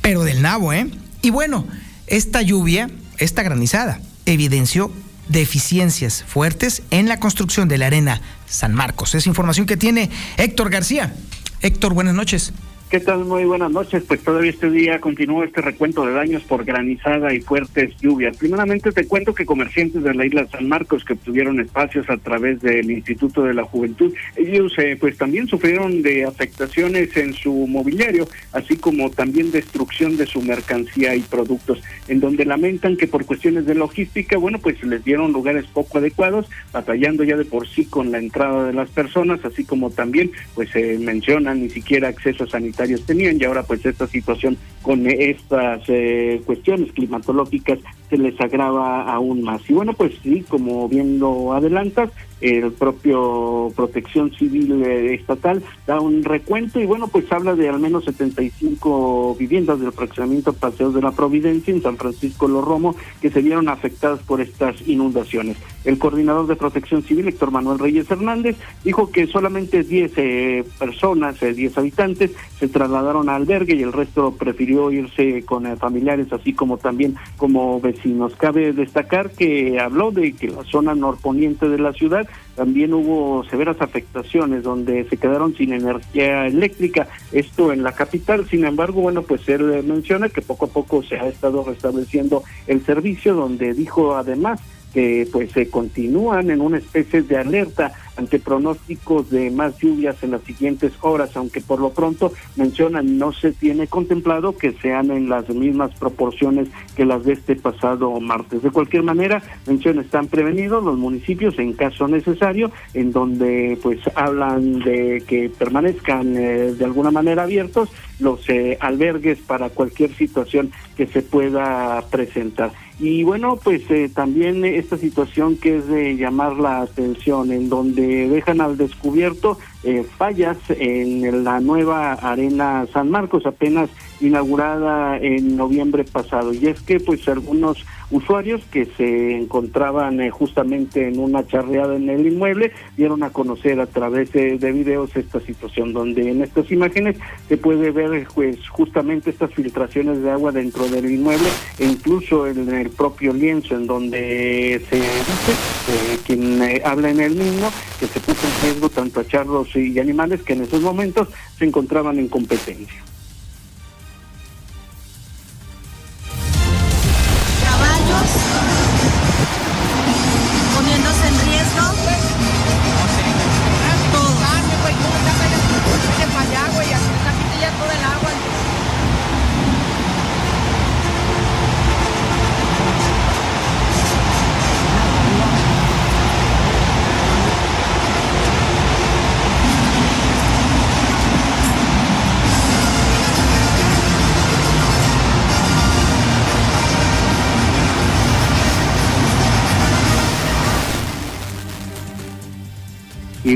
pero 0.03 0.25
del 0.25 0.43
nabo, 0.43 0.73
¿eh? 0.73 0.89
Y 1.23 1.31
bueno, 1.31 1.67
esta 2.07 2.43
lluvia, 2.43 2.91
esta 3.19 3.43
granizada, 3.43 4.01
evidenció 4.27 4.93
deficiencias 5.29 6.23
fuertes 6.27 6.83
en 6.91 7.09
la 7.09 7.19
construcción 7.19 7.67
de 7.67 7.79
la 7.79 7.87
arena 7.87 8.21
San 8.47 8.75
Marcos. 8.75 9.15
Es 9.15 9.27
información 9.27 9.67
que 9.67 9.79
tiene 9.79 10.11
Héctor 10.37 10.69
García. 10.69 11.15
Héctor, 11.63 11.95
buenas 11.95 12.15
noches. 12.15 12.53
¿Qué 12.95 13.01
tal? 13.01 13.25
Muy 13.25 13.45
buenas 13.45 13.73
noches. 13.73 14.05
Pues 14.07 14.23
todavía 14.23 14.53
este 14.53 14.71
día 14.71 15.01
continúa 15.01 15.45
este 15.45 15.61
recuento 15.61 16.07
de 16.07 16.13
daños 16.13 16.45
por 16.45 16.65
granizada 16.65 17.35
y 17.35 17.41
fuertes 17.41 17.93
lluvias. 18.01 18.37
Primeramente 18.37 18.93
te 18.93 19.09
cuento 19.09 19.35
que 19.35 19.45
comerciantes 19.45 20.05
de 20.05 20.15
la 20.15 20.25
isla 20.25 20.47
San 20.47 20.69
Marcos 20.69 21.05
que 21.05 21.15
obtuvieron 21.15 21.59
espacios 21.59 22.09
a 22.09 22.19
través 22.19 22.61
del 22.61 22.89
Instituto 22.93 23.43
de 23.43 23.53
la 23.53 23.65
Juventud, 23.65 24.15
ellos 24.37 24.73
eh, 24.79 24.97
pues 25.01 25.19
también 25.19 25.49
sufrieron 25.49 26.03
de 26.03 26.25
afectaciones 26.25 27.17
en 27.17 27.33
su 27.33 27.67
mobiliario, 27.67 28.29
así 28.53 28.77
como 28.77 29.11
también 29.11 29.51
destrucción 29.51 30.17
de 30.17 30.27
su 30.27 30.41
mercancía 30.41 31.17
y 31.17 31.23
productos, 31.23 31.83
en 32.07 32.21
donde 32.21 32.45
lamentan 32.45 32.97
que 32.97 33.09
por 33.09 33.27
cuestiones 33.27 33.67
de 33.67 33.75
logística, 33.75 34.37
bueno, 34.37 34.61
pues 34.61 34.81
les 34.85 35.03
dieron 35.03 35.33
lugares 35.33 35.67
poco 35.67 35.99
adecuados, 35.99 36.49
batallando 36.73 37.25
ya 37.25 37.37
de 37.37 37.45
por 37.45 37.67
sí 37.67 37.87
con 37.87 38.13
la 38.13 38.19
entrada 38.19 38.69
de 38.69 38.73
las 38.73 38.89
personas, 38.91 39.45
así 39.45 39.65
como 39.65 39.91
también 39.91 40.31
pues 40.55 40.71
se 40.71 40.97
mencionan 41.01 41.61
ni 41.61 41.71
siquiera 41.71 42.07
acceso 42.07 42.47
sanitario 42.47 42.84
tenían 43.07 43.39
y 43.41 43.45
ahora 43.45 43.63
pues 43.63 43.85
esta 43.85 44.07
situación 44.07 44.57
con 44.83 45.07
estas 45.07 45.83
eh, 45.89 46.41
cuestiones 46.45 46.93
climatológicas 46.93 47.79
se 48.15 48.23
les 48.23 48.41
agrava 48.41 49.13
aún 49.13 49.43
más. 49.43 49.69
Y 49.69 49.73
bueno, 49.73 49.93
pues 49.93 50.13
sí, 50.23 50.45
como 50.49 50.89
bien 50.89 51.19
lo 51.19 51.53
adelantas, 51.53 52.11
el 52.41 52.73
propio 52.73 53.73
Protección 53.75 54.31
Civil 54.33 54.83
eh, 54.85 55.15
Estatal 55.15 55.63
da 55.87 56.01
un 56.01 56.23
recuento 56.23 56.79
y 56.79 56.87
bueno, 56.87 57.09
pues 57.09 57.31
habla 57.33 57.55
de 57.55 57.69
al 57.69 57.81
menos 57.81 58.05
75 58.05 59.35
viviendas 59.39 59.81
del 59.81 59.93
fraccionamiento 59.93 60.53
Paseos 60.53 60.95
de 60.95 61.01
la 61.01 61.13
Providencia 61.13 61.73
en 61.73 61.83
San 61.83 61.97
Francisco 61.97 62.47
Los 62.47 62.65
Romo 62.65 62.95
que 63.21 63.31
se 63.31 63.41
vieron 63.41 63.69
afectadas 63.69 64.21
por 64.21 64.41
estas 64.41 64.77
inundaciones. 64.87 65.57
El 65.85 65.99
coordinador 65.99 66.47
de 66.47 66.57
Protección 66.57 67.03
Civil, 67.03 67.29
Héctor 67.29 67.51
Manuel 67.51 67.79
Reyes 67.79 68.11
Hernández, 68.11 68.57
dijo 68.85 69.11
que 69.11 69.27
solamente 69.27 69.83
10 69.83 70.13
eh, 70.17 70.65
personas, 70.79 71.41
10 71.41 71.59
eh, 71.59 71.73
habitantes, 71.81 72.31
se 72.59 72.69
trasladaron 72.69 73.29
a 73.29 73.37
albergue 73.37 73.75
y 73.75 73.83
el 73.83 73.93
resto 73.93 74.33
prefirió 74.33 74.91
irse 74.93 75.45
con 75.45 75.65
familiares, 75.79 76.33
así 76.33 76.53
como 76.53 76.79
también 76.79 77.17
como 77.37 77.81
vecinos. 77.81 78.04
Cabe 78.37 78.73
destacar 78.73 79.31
que 79.31 79.81
habló 79.81 80.11
de 80.11 80.35
que 80.35 80.49
la 80.49 80.63
zona 80.65 80.95
norponiente 80.95 81.69
de 81.69 81.79
la 81.79 81.93
ciudad 81.93 82.29
también 82.55 82.93
hubo 82.93 83.45
severas 83.45 83.81
afectaciones 83.81 84.63
donde 84.63 85.05
se 85.09 85.17
quedaron 85.17 85.55
sin 85.57 85.73
energía 85.73 86.47
eléctrica, 86.47 87.09
esto 87.33 87.73
en 87.73 87.83
la 87.83 87.93
capital, 87.93 88.47
sin 88.47 88.65
embargo, 88.65 89.01
bueno, 89.01 89.23
pues 89.23 89.49
él 89.49 89.83
menciona 89.85 90.29
que 90.29 90.43
poco 90.43 90.67
a 90.67 90.69
poco 90.69 91.03
se 91.03 91.17
ha 91.17 91.27
estado 91.27 91.65
restableciendo 91.65 92.43
el 92.67 92.85
servicio, 92.85 93.35
donde 93.35 93.73
dijo 93.73 94.15
además 94.15 94.61
que 94.95 95.29
pues 95.31 95.51
se 95.51 95.69
continúan 95.69 96.51
en 96.51 96.61
una 96.61 96.79
especie 96.79 97.23
de 97.23 97.37
alerta 97.37 97.93
ante 98.17 98.39
pronósticos 98.39 99.29
de 99.29 99.51
más 99.51 99.77
lluvias 99.79 100.23
en 100.23 100.31
las 100.31 100.43
siguientes 100.43 100.93
horas, 101.01 101.37
aunque 101.37 101.61
por 101.61 101.81
lo 101.81 101.91
pronto 101.91 102.33
mencionan 102.55 103.19
no 103.19 103.33
se 103.33 103.51
tiene 103.51 103.89
contemplado 103.89 104.57
que 104.57 104.73
sean 104.75 105.11
en 105.11 105.29
las 105.29 105.49
mismas 105.49 105.91
proporciones 105.99 106.69
que 106.95 107.05
las 107.05 107.25
de 107.25 107.33
este 107.33 107.57
pasado 107.57 108.21
martes. 108.21 108.63
De 108.63 108.71
cualquier 108.71 109.03
manera, 109.03 109.43
mencionan 109.67 110.05
están 110.05 110.29
prevenidos 110.29 110.85
los 110.85 110.97
municipios 110.97 111.59
en 111.59 111.73
caso 111.73 112.07
necesario, 112.07 112.71
en 112.95 113.11
donde 113.11 113.77
pues 113.83 113.99
hablan 114.15 114.79
de 114.79 115.25
que 115.27 115.51
permanezcan 115.51 116.37
eh, 116.37 116.73
de 116.73 116.85
alguna 116.85 117.11
manera 117.11 117.43
abiertos 117.43 117.91
los 118.21 118.49
eh, 118.49 118.79
albergues 118.81 119.39
para 119.41 119.71
cualquier 119.71 120.15
situación 120.15 120.71
que 120.97 121.07
se 121.09 121.23
pueda 121.23 122.05
presentar. 122.11 122.71
Y 123.01 123.25
bueno, 123.25 123.59
pues 123.63 123.83
eh, 123.91 124.09
también 124.15 124.65
esta 124.65 124.97
situación 124.97 125.57
que 125.57 125.79
es 125.79 125.89
de 125.89 126.17
llamar 126.17 126.57
la 126.57 126.83
atención, 126.83 127.51
en 127.51 127.69
donde 127.69 128.29
dejan 128.29 128.61
al 128.61 128.77
descubierto 128.77 129.59
eh, 129.83 130.07
fallas 130.17 130.57
en 130.69 131.43
la 131.43 131.59
nueva 131.59 132.13
Arena 132.13 132.87
San 132.93 133.11
Marcos, 133.11 133.47
apenas 133.47 133.91
inaugurada 134.21 135.19
en 135.19 135.57
noviembre 135.57 136.05
pasado. 136.05 136.55
Y 136.55 136.67
es 136.67 136.81
que 136.83 137.01
pues 137.01 137.27
algunos 137.29 137.85
usuarios 138.11 138.63
que 138.71 138.87
se 138.87 139.37
encontraban 139.37 140.21
eh, 140.21 140.31
justamente 140.31 141.09
en 141.09 141.19
una 141.19 141.47
charreada 141.47 141.97
en 141.97 142.09
el 142.09 142.27
inmueble 142.27 142.73
dieron 142.97 143.23
a 143.23 143.31
conocer 143.31 143.81
a 143.81 143.87
través 143.87 144.33
de, 144.33 144.57
videos 144.75 145.15
esta 145.15 145.41
situación 145.41 145.93
donde 145.93 146.31
en 146.31 146.43
estas 146.43 146.71
imágenes 146.71 147.17
se 147.49 147.57
puede 147.57 147.91
ver 147.91 148.27
pues 148.35 148.69
justamente 148.69 149.31
estas 149.31 149.53
filtraciones 149.55 150.23
de 150.23 150.31
agua 150.31 150.53
dentro 150.53 150.89
del 150.89 151.11
inmueble 151.11 151.49
e 151.79 151.85
incluso 151.85 152.47
en 152.47 152.69
el 152.69 152.91
propio 152.91 153.33
lienzo 153.33 153.77
en 153.77 153.87
donde 153.87 154.83
se 154.89 154.97
dice 154.97 155.53
eh, 155.89 156.19
quien 156.27 156.63
eh, 156.63 156.83
habla 156.85 157.11
en 157.11 157.21
el 157.21 157.35
mismo 157.35 157.71
que 158.01 158.07
se 158.07 158.21
puso 158.21 158.47
en 158.47 158.63
riesgo 158.63 158.89
tanto 158.89 159.21
a 159.21 159.27
charros 159.27 159.75
y 159.77 159.99
animales 159.99 160.43
que 160.43 160.55
en 160.55 160.63
esos 160.63 160.81
momentos 160.81 161.29
se 161.57 161.65
encontraban 161.65 162.19
en 162.19 162.29
competencia. 162.29 163.14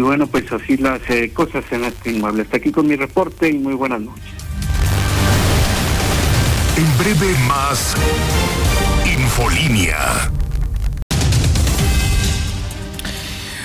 Bueno, 0.09 0.27
pues 0.27 0.51
así 0.51 0.79
las 0.79 1.03
eh, 1.11 1.31
cosas 1.35 1.63
en 1.71 1.85
este 1.85 2.13
inmueble. 2.13 2.41
Hasta 2.41 2.57
aquí 2.57 2.73
con 2.73 2.87
mi 2.89 2.97
reporte 2.97 3.51
y 3.51 3.59
muy 3.59 3.75
buenas 3.75 4.01
noches. 4.01 4.25
En 6.79 6.97
breve 6.97 7.37
más 7.47 7.95
Infolínea. 9.05 10.31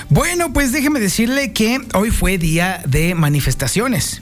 Bueno, 0.10 0.52
pues 0.52 0.74
déjeme 0.74 1.00
decirle 1.00 1.54
que 1.54 1.80
hoy 1.94 2.12
fue 2.12 2.38
día 2.38 2.84
de 2.88 3.16
manifestaciones. 3.16 4.22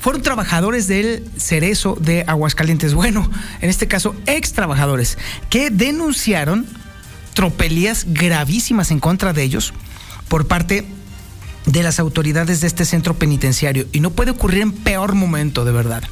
Fueron 0.00 0.20
trabajadores 0.20 0.86
del 0.86 1.24
Cerezo 1.38 1.96
de 1.98 2.24
Aguascalientes, 2.26 2.92
bueno, 2.92 3.30
en 3.62 3.70
este 3.70 3.88
caso 3.88 4.14
ex 4.26 4.52
trabajadores, 4.52 5.16
que 5.48 5.70
denunciaron 5.70 6.66
tropelías 7.32 8.04
gravísimas 8.06 8.90
en 8.90 9.00
contra 9.00 9.32
de 9.32 9.44
ellos 9.44 9.72
por 10.28 10.46
parte 10.46 10.84
de 11.68 11.82
las 11.82 12.00
autoridades 12.00 12.60
de 12.60 12.66
este 12.66 12.84
centro 12.84 13.14
penitenciario 13.14 13.86
y 13.92 14.00
no 14.00 14.10
puede 14.10 14.30
ocurrir 14.30 14.62
en 14.62 14.72
peor 14.72 15.14
momento, 15.14 15.64
de 15.64 15.72
verdad. 15.72 16.02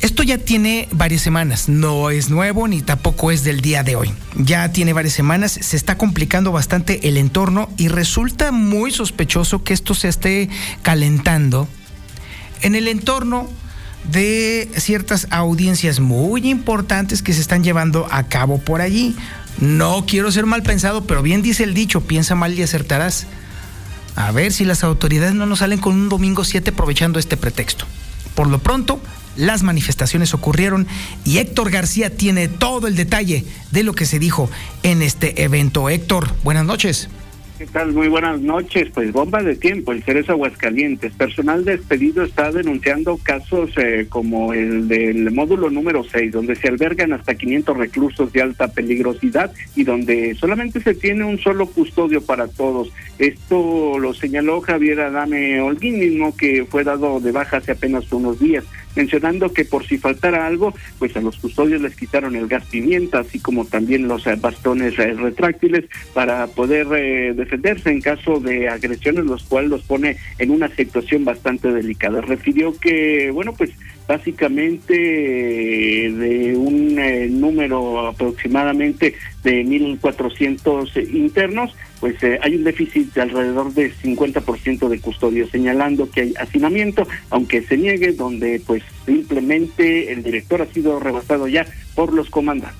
Esto 0.00 0.24
ya 0.24 0.38
tiene 0.38 0.88
varias 0.90 1.22
semanas, 1.22 1.68
no 1.68 2.10
es 2.10 2.28
nuevo 2.28 2.66
ni 2.66 2.82
tampoco 2.82 3.30
es 3.30 3.44
del 3.44 3.60
día 3.60 3.84
de 3.84 3.94
hoy. 3.94 4.12
Ya 4.36 4.72
tiene 4.72 4.92
varias 4.92 5.14
semanas, 5.14 5.52
se 5.52 5.76
está 5.76 5.96
complicando 5.96 6.50
bastante 6.50 7.08
el 7.08 7.16
entorno 7.18 7.68
y 7.76 7.86
resulta 7.86 8.50
muy 8.50 8.90
sospechoso 8.90 9.62
que 9.62 9.74
esto 9.74 9.94
se 9.94 10.08
esté 10.08 10.48
calentando 10.82 11.68
en 12.62 12.74
el 12.74 12.88
entorno 12.88 13.48
de 14.10 14.68
ciertas 14.76 15.28
audiencias 15.30 16.00
muy 16.00 16.48
importantes 16.48 17.22
que 17.22 17.32
se 17.32 17.40
están 17.40 17.62
llevando 17.62 18.08
a 18.10 18.24
cabo 18.24 18.58
por 18.58 18.80
allí. 18.80 19.14
No 19.60 20.04
quiero 20.06 20.32
ser 20.32 20.46
mal 20.46 20.64
pensado, 20.64 21.04
pero 21.04 21.22
bien 21.22 21.42
dice 21.42 21.62
el 21.62 21.74
dicho, 21.74 22.00
piensa 22.00 22.34
mal 22.34 22.58
y 22.58 22.62
acertarás. 22.62 23.26
A 24.16 24.30
ver 24.30 24.52
si 24.52 24.64
las 24.64 24.84
autoridades 24.84 25.34
no 25.34 25.46
nos 25.46 25.60
salen 25.60 25.78
con 25.78 25.94
un 25.94 26.08
domingo 26.08 26.44
7 26.44 26.70
aprovechando 26.70 27.18
este 27.18 27.36
pretexto. 27.36 27.86
Por 28.34 28.48
lo 28.48 28.58
pronto, 28.58 29.00
las 29.36 29.62
manifestaciones 29.62 30.34
ocurrieron 30.34 30.86
y 31.24 31.38
Héctor 31.38 31.70
García 31.70 32.14
tiene 32.14 32.48
todo 32.48 32.86
el 32.86 32.96
detalle 32.96 33.44
de 33.70 33.82
lo 33.82 33.94
que 33.94 34.06
se 34.06 34.18
dijo 34.18 34.50
en 34.82 35.02
este 35.02 35.42
evento. 35.42 35.88
Héctor, 35.88 36.30
buenas 36.44 36.64
noches. 36.64 37.08
¿Qué 37.58 37.66
tal? 37.66 37.92
Muy 37.92 38.08
buenas 38.08 38.40
noches. 38.40 38.88
Pues 38.92 39.12
bomba 39.12 39.42
de 39.42 39.54
tiempo, 39.54 39.92
el 39.92 40.02
Cerezo 40.02 40.32
Aguascalientes. 40.32 41.12
Personal 41.12 41.64
despedido 41.64 42.24
está 42.24 42.50
denunciando 42.50 43.18
casos 43.22 43.70
eh, 43.76 44.06
como 44.08 44.52
el 44.54 44.88
del 44.88 45.30
módulo 45.30 45.70
número 45.70 46.02
6, 46.02 46.32
donde 46.32 46.56
se 46.56 46.68
albergan 46.68 47.12
hasta 47.12 47.34
500 47.34 47.76
reclusos 47.76 48.32
de 48.32 48.42
alta 48.42 48.68
peligrosidad 48.68 49.52
y 49.76 49.84
donde 49.84 50.34
solamente 50.34 50.80
se 50.80 50.94
tiene 50.94 51.24
un 51.24 51.38
solo 51.38 51.66
custodio 51.66 52.22
para 52.22 52.48
todos. 52.48 52.90
Esto 53.18 53.98
lo 53.98 54.14
señaló 54.14 54.60
Javier 54.62 55.00
Adame 55.00 55.60
Holguín, 55.60 55.98
mismo 55.98 56.34
que 56.34 56.64
fue 56.64 56.84
dado 56.84 57.20
de 57.20 57.32
baja 57.32 57.58
hace 57.58 57.72
apenas 57.72 58.10
unos 58.12 58.40
días 58.40 58.64
mencionando 58.94 59.52
que 59.52 59.64
por 59.64 59.86
si 59.86 59.98
faltara 59.98 60.46
algo, 60.46 60.74
pues 60.98 61.16
a 61.16 61.20
los 61.20 61.36
custodios 61.36 61.80
les 61.80 61.96
quitaron 61.96 62.36
el 62.36 62.46
gas 62.46 62.64
pimienta, 62.66 63.20
así 63.20 63.38
como 63.40 63.64
también 63.64 64.08
los 64.08 64.26
eh, 64.26 64.36
bastones 64.40 64.98
eh, 64.98 65.14
retráctiles 65.14 65.84
para 66.14 66.46
poder 66.48 66.86
eh, 66.94 67.32
defenderse 67.34 67.90
en 67.90 68.00
caso 68.00 68.40
de 68.40 68.68
agresiones, 68.68 69.24
los 69.24 69.44
cuales 69.44 69.70
los 69.70 69.82
pone 69.82 70.16
en 70.38 70.50
una 70.50 70.68
situación 70.68 71.24
bastante 71.24 71.72
delicada. 71.72 72.20
Refirió 72.20 72.78
que, 72.78 73.30
bueno, 73.32 73.52
pues 73.52 73.70
básicamente 74.06 74.92
de 74.94 76.56
un 76.56 77.40
número 77.40 78.08
aproximadamente 78.08 79.14
de 79.44 79.64
1.400 79.64 81.14
internos, 81.14 81.74
pues 82.02 82.20
eh, 82.24 82.36
hay 82.42 82.56
un 82.56 82.64
déficit 82.64 83.14
de 83.14 83.22
alrededor 83.22 83.72
de 83.74 83.92
50% 83.92 84.88
de 84.88 84.98
custodio, 84.98 85.46
señalando 85.48 86.10
que 86.10 86.22
hay 86.22 86.34
hacinamiento, 86.36 87.06
aunque 87.30 87.62
se 87.62 87.76
niegue, 87.76 88.10
donde 88.10 88.60
pues 88.66 88.82
simplemente 89.06 90.12
el 90.12 90.24
director 90.24 90.62
ha 90.62 90.66
sido 90.66 90.98
rebasado 90.98 91.46
ya 91.46 91.64
por 91.94 92.12
los 92.12 92.28
comandantes. 92.28 92.76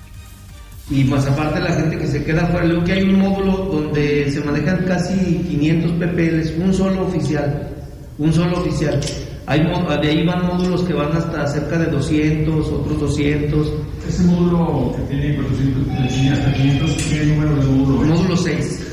Y 0.91 1.05
más 1.05 1.25
aparte 1.25 1.61
la 1.61 1.71
gente 1.71 1.97
que 1.97 2.07
se 2.07 2.25
queda 2.25 2.47
fuera, 2.47 2.65
luego 2.65 2.83
que 2.83 2.91
hay 2.91 3.03
un 3.03 3.17
módulo 3.17 3.59
donde 3.59 4.29
se 4.29 4.41
manejan 4.41 4.83
casi 4.85 5.15
500 5.15 5.91
PPLs, 5.93 6.53
un 6.57 6.73
solo 6.73 7.07
oficial, 7.07 7.69
un 8.17 8.33
solo 8.33 8.59
oficial. 8.59 8.99
Hay, 9.45 9.61
de 10.01 10.09
ahí 10.09 10.25
van 10.25 10.47
módulos 10.47 10.83
que 10.83 10.93
van 10.93 11.15
hasta 11.15 11.47
cerca 11.47 11.77
de 11.77 11.85
200, 11.85 12.67
otros 12.67 12.99
200. 12.99 13.73
Ese 14.05 14.23
módulo 14.23 14.93
que 14.97 15.15
tiene 15.15 15.35
400, 15.37 16.33
hasta 16.33 16.53
500, 16.55 16.91
¿qué 17.09 17.25
número 17.25 17.55
de 17.55 17.65
módulo? 17.67 18.01
Módulo 18.05 18.35
6. 18.35 18.92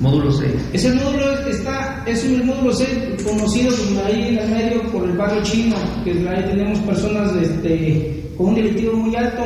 Módulo 0.00 0.30
6. 0.30 0.52
Ese 0.72 0.92
módulo 0.92 1.48
está, 1.48 2.04
es 2.06 2.24
un 2.24 2.46
módulo 2.46 2.72
6 2.72 2.88
conocido 3.24 3.72
ahí 4.06 4.28
en 4.28 4.38
el 4.38 4.50
medio 4.50 4.82
por 4.92 5.04
el 5.04 5.16
barrio 5.16 5.42
chino, 5.42 5.76
que 6.04 6.12
ahí 6.28 6.44
tenemos 6.44 6.78
personas 6.80 7.34
este, 7.36 8.30
con 8.36 8.48
un 8.48 8.54
directivo 8.54 8.92
muy 8.94 9.16
alto 9.16 9.44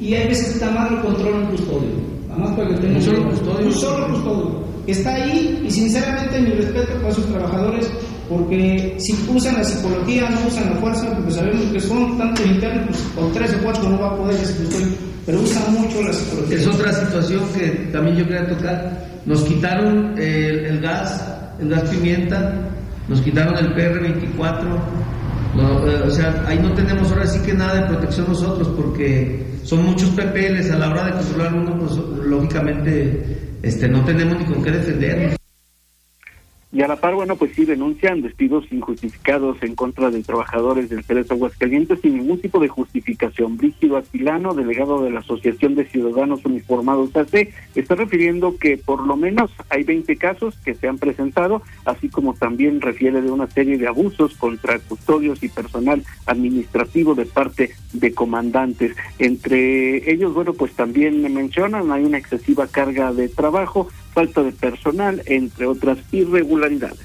y 0.00 0.14
hay 0.14 0.28
veces 0.28 0.46
que 0.46 0.54
está 0.54 0.70
mal 0.70 0.94
el 0.94 1.00
control 1.02 1.42
en 1.42 1.46
custodio. 1.48 1.90
Además 2.30 2.50
para 2.56 2.80
que 2.80 2.86
un 2.86 3.02
solo 3.02 3.30
custodio. 3.30 3.66
Un 3.66 3.72
solo 3.72 4.08
custodio. 4.08 4.64
Está 4.86 5.14
ahí 5.14 5.62
y 5.66 5.70
sinceramente 5.70 6.40
mi 6.40 6.50
respeto 6.50 6.94
para 7.00 7.14
sus 7.14 7.26
trabajadores 7.26 7.90
porque 8.28 8.96
si 8.98 9.12
usan 9.28 9.54
la 9.56 9.64
psicología, 9.64 10.30
no 10.30 10.48
usan 10.48 10.70
la 10.70 10.80
fuerza, 10.80 11.14
porque 11.14 11.30
sabemos 11.30 11.62
que 11.72 11.80
son 11.80 12.16
tantos 12.16 12.46
internos, 12.46 12.86
pues 12.86 13.00
con 13.14 13.32
tres 13.32 13.54
o 13.54 13.62
cuatro 13.62 13.88
no 13.90 13.98
va 14.00 14.08
a 14.08 14.16
poder 14.16 14.40
ese 14.40 14.54
custodio, 14.56 14.86
pero 15.26 15.40
usan 15.40 15.72
mucho 15.72 16.02
la 16.02 16.12
psicología. 16.12 16.56
Es 16.56 16.66
otra 16.66 16.92
situación 16.92 17.42
que 17.56 17.68
también 17.92 18.16
yo 18.16 18.24
quería 18.26 18.46
tocar 18.48 19.04
nos 19.26 19.42
quitaron 19.44 20.18
el, 20.18 20.80
gas, 20.80 21.24
el 21.58 21.70
gas 21.70 21.88
pimienta, 21.88 22.52
nos 23.08 23.20
quitaron 23.22 23.56
el 23.56 23.74
PR24. 23.74 24.64
Eh, 25.56 26.02
o 26.06 26.10
sea, 26.10 26.44
ahí 26.46 26.58
no 26.58 26.72
tenemos 26.74 27.10
ahora 27.12 27.26
sí 27.26 27.38
que 27.40 27.54
nada 27.54 27.80
de 27.80 27.86
protección 27.86 28.26
nosotros 28.28 28.68
porque 28.76 29.46
son 29.62 29.84
muchos 29.84 30.10
PPLs 30.10 30.70
a 30.72 30.78
la 30.78 30.90
hora 30.90 31.06
de 31.06 31.12
controlar 31.12 31.54
uno, 31.54 31.78
pues 31.78 31.96
lógicamente 32.26 33.56
este, 33.62 33.88
no 33.88 34.04
tenemos 34.04 34.38
ni 34.38 34.44
con 34.44 34.62
qué 34.62 34.72
defendernos. 34.72 35.36
Y 36.74 36.82
a 36.82 36.88
la 36.88 36.96
par, 36.96 37.14
bueno, 37.14 37.36
pues 37.36 37.52
sí 37.54 37.64
denuncian 37.64 38.20
despidos 38.20 38.64
injustificados 38.72 39.62
en 39.62 39.76
contra 39.76 40.10
de 40.10 40.24
trabajadores 40.24 40.90
del 40.90 41.04
Cerezo 41.04 41.34
Aguascalientes 41.34 42.00
sin 42.00 42.18
ningún 42.18 42.40
tipo 42.40 42.58
de 42.58 42.66
justificación. 42.66 43.56
Brígido 43.56 43.96
Aquilano, 43.96 44.54
delegado 44.54 45.04
de 45.04 45.10
la 45.10 45.20
Asociación 45.20 45.76
de 45.76 45.84
Ciudadanos 45.84 46.44
Uniformados 46.44 47.14
AC, 47.14 47.54
está 47.76 47.94
refiriendo 47.94 48.56
que 48.58 48.76
por 48.76 49.06
lo 49.06 49.16
menos 49.16 49.52
hay 49.70 49.84
20 49.84 50.16
casos 50.16 50.58
que 50.64 50.74
se 50.74 50.88
han 50.88 50.98
presentado, 50.98 51.62
así 51.84 52.08
como 52.08 52.34
también 52.34 52.80
refiere 52.80 53.22
de 53.22 53.30
una 53.30 53.46
serie 53.46 53.78
de 53.78 53.86
abusos 53.86 54.34
contra 54.34 54.80
custodios 54.80 55.44
y 55.44 55.50
personal 55.50 56.02
administrativo 56.26 57.14
de 57.14 57.26
parte 57.26 57.70
de 57.92 58.12
comandantes. 58.14 58.96
Entre 59.20 60.10
ellos, 60.10 60.34
bueno, 60.34 60.54
pues 60.54 60.72
también 60.72 61.22
me 61.22 61.28
mencionan, 61.28 61.92
hay 61.92 62.02
una 62.02 62.18
excesiva 62.18 62.66
carga 62.66 63.12
de 63.12 63.28
trabajo, 63.28 63.86
falta 64.14 64.42
de 64.42 64.52
personal, 64.52 65.22
entre 65.26 65.66
otras 65.66 65.98
irregularidades. 66.12 67.00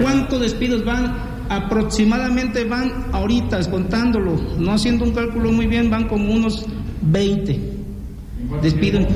¿Cuántos 0.00 0.40
despidos 0.40 0.84
van? 0.84 1.34
Aproximadamente 1.48 2.64
van 2.64 3.08
ahorita, 3.12 3.70
contándolo, 3.70 4.36
no 4.58 4.72
haciendo 4.72 5.04
un 5.04 5.12
cálculo 5.12 5.52
muy 5.52 5.66
bien, 5.66 5.90
van 5.90 6.08
como 6.08 6.32
unos 6.32 6.64
20 7.02 7.74
despidos. 8.62 9.06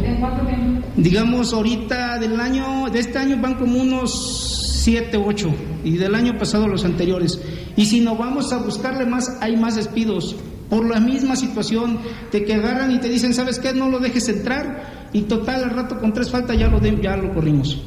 Digamos, 0.96 1.52
ahorita 1.52 2.18
del 2.18 2.38
año, 2.40 2.90
de 2.90 2.98
este 2.98 3.18
año 3.18 3.38
van 3.40 3.54
como 3.54 3.80
unos 3.80 4.80
7, 4.84 5.16
8 5.16 5.54
y 5.84 5.96
del 5.96 6.14
año 6.14 6.38
pasado 6.38 6.68
los 6.68 6.84
anteriores. 6.84 7.40
Y 7.76 7.86
si 7.86 8.00
no 8.00 8.16
vamos 8.16 8.52
a 8.52 8.58
buscarle 8.58 9.06
más, 9.06 9.38
hay 9.40 9.56
más 9.56 9.76
despidos 9.76 10.36
por 10.68 10.88
la 10.88 11.00
misma 11.00 11.36
situación 11.36 11.98
de 12.30 12.44
que 12.44 12.54
agarran 12.54 12.92
y 12.92 12.98
te 12.98 13.08
dicen, 13.08 13.32
¿sabes 13.32 13.58
qué? 13.58 13.72
No 13.72 13.88
lo 13.88 14.00
dejes 14.00 14.28
entrar 14.28 14.97
y 15.12 15.22
total 15.22 15.64
al 15.64 15.70
rato 15.70 15.98
con 15.98 16.12
tres 16.12 16.30
faltas 16.30 16.58
ya 16.58 16.68
lo, 16.68 16.80
ya 16.80 17.16
lo 17.16 17.32
corrimos. 17.32 17.80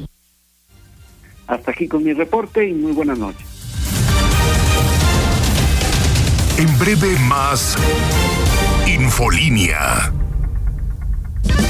Hasta 1.46 1.70
aquí 1.70 1.88
con 1.88 2.02
mi 2.02 2.12
reporte 2.12 2.68
y 2.68 2.72
muy 2.72 2.92
buenas 2.92 3.18
noches. 3.18 3.46
En 6.58 6.78
breve 6.78 7.18
más 7.28 7.76
Infolínea. 8.86 10.12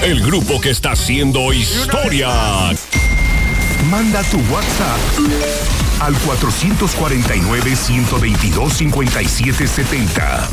El 0.02 0.22
grupo 0.22 0.60
que 0.60 0.70
está 0.70 0.92
haciendo 0.92 1.52
historia. 1.52 2.28
Manda 3.90 4.22
tu 4.24 4.38
WhatsApp 4.52 4.98
al 6.00 6.14
449 6.14 7.76
122 7.76 8.72
5770. 8.72 10.48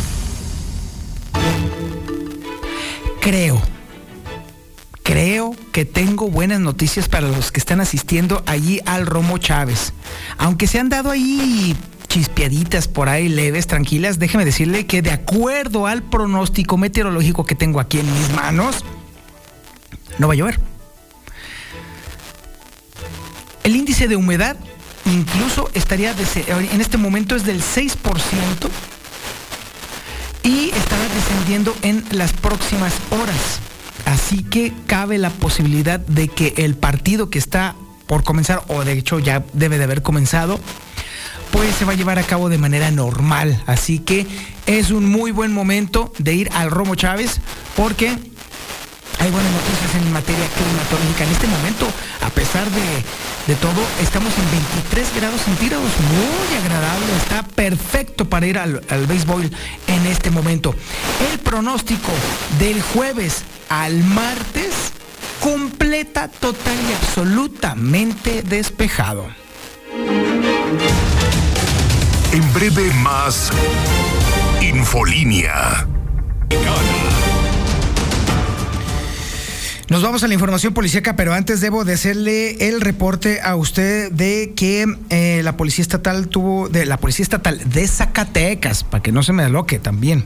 creo, 3.30 3.62
creo 5.20 5.54
que 5.74 5.84
tengo 5.84 6.30
buenas 6.30 6.62
noticias 6.62 7.10
para 7.10 7.28
los 7.28 7.52
que 7.52 7.60
están 7.60 7.82
asistiendo 7.82 8.42
allí 8.46 8.80
al 8.86 9.06
Romo 9.06 9.38
Chávez. 9.38 9.92
Aunque 10.38 10.66
se 10.66 10.80
han 10.80 10.88
dado 10.88 11.12
ahí 11.12 11.76
chispeaditas 12.08 12.88
por 12.88 13.10
ahí 13.10 13.28
leves, 13.28 13.68
tranquilas, 13.68 14.18
déjeme 14.18 14.46
decirle 14.46 14.86
que 14.86 15.02
de 15.02 15.12
acuerdo 15.12 15.88
al 15.88 16.04
pronóstico 16.04 16.78
meteorológico 16.78 17.46
que 17.46 17.54
tengo 17.54 17.82
aquí 17.82 18.00
en 18.00 18.06
mis 18.14 18.34
manos, 18.34 18.86
no 20.20 20.30
va 20.30 20.36
a 20.36 20.38
llover. 20.38 20.58
El 23.66 23.76
índice 23.76 24.08
de 24.08 24.16
humedad 24.16 24.56
incluso 25.04 25.70
estaría 25.74 26.16
en 26.48 26.80
este 26.80 26.98
momento 26.98 27.36
es 27.36 27.44
del 27.44 27.62
6% 27.62 27.98
y 30.44 30.70
estará 30.70 31.04
descendiendo 31.14 31.76
en 31.82 32.06
las 32.12 32.32
próximas 32.32 32.94
horas. 33.10 33.60
Así 34.10 34.42
que 34.42 34.74
cabe 34.88 35.20
la 35.20 35.30
posibilidad 35.30 36.00
de 36.00 36.30
que 36.30 36.56
el 36.58 36.76
partido 36.76 37.30
que 37.30 37.38
está 37.38 37.76
por 38.08 38.24
comenzar, 38.24 38.64
o 38.68 38.84
de 38.84 38.94
hecho 38.94 39.20
ya 39.20 39.44
debe 39.54 39.78
de 39.78 39.84
haber 39.84 40.02
comenzado, 40.02 40.60
pues 41.52 41.76
se 41.76 41.86
va 41.86 41.94
a 41.94 41.96
llevar 41.96 42.18
a 42.18 42.24
cabo 42.24 42.50
de 42.50 42.58
manera 42.58 42.90
normal. 42.90 43.62
Así 43.68 44.00
que 44.00 44.26
es 44.66 44.90
un 44.90 45.06
muy 45.06 45.30
buen 45.30 45.54
momento 45.54 46.12
de 46.18 46.34
ir 46.34 46.50
al 46.54 46.72
Romo 46.72 46.96
Chávez 46.96 47.40
porque 47.76 48.08
hay 48.10 49.32
buenas 49.32 49.52
noticias 49.52 49.96
en 50.02 50.12
materia 50.12 50.48
climatológica. 50.58 51.26
En 51.26 51.30
este 51.30 51.48
momento, 51.48 51.88
a 52.22 52.30
pesar 52.32 52.68
de 52.72 53.04
de 53.50 53.56
todo, 53.56 53.82
estamos 54.00 54.32
en 54.38 54.52
23 54.52 55.16
grados 55.16 55.42
centígrados, 55.42 55.90
muy 56.12 56.58
agradable, 56.58 57.06
está 57.18 57.42
perfecto 57.42 58.30
para 58.30 58.46
ir 58.46 58.60
al, 58.60 58.84
al 58.90 59.08
béisbol 59.08 59.50
en 59.88 60.06
este 60.06 60.30
momento. 60.30 60.76
El 61.32 61.40
pronóstico 61.40 62.12
del 62.60 62.80
jueves 62.80 63.44
al 63.70 64.04
martes, 64.04 64.92
completa, 65.40 66.28
total 66.28 66.76
y 66.90 66.94
absolutamente 66.94 68.44
despejado. 68.44 69.28
En 72.32 72.54
breve 72.54 72.92
más 72.96 73.52
Infolínea. 74.62 75.88
Nos 79.90 80.04
vamos 80.04 80.24
a 80.24 80.28
la 80.28 80.36
información 80.36 80.74
policíaca, 80.74 81.16
pero 81.16 81.34
antes 81.34 81.62
debo 81.62 81.84
de 81.84 81.94
hacerle 81.94 82.68
el 82.68 82.82
reporte 82.82 83.42
a 83.42 83.56
usted 83.56 84.12
de 84.12 84.54
que 84.56 84.86
eh, 85.10 85.42
la 85.44 85.58
policía 85.58 85.82
estatal 85.82 86.28
tuvo, 86.28 86.70
de 86.70 86.86
la 86.86 86.98
policía 86.98 87.24
estatal 87.24 87.60
de 87.66 87.88
Zacatecas, 87.88 88.84
para 88.84 89.02
que 89.02 89.12
no 89.12 89.24
se 89.24 89.34
me 89.34 89.44
aloque 89.44 89.80
también, 89.80 90.26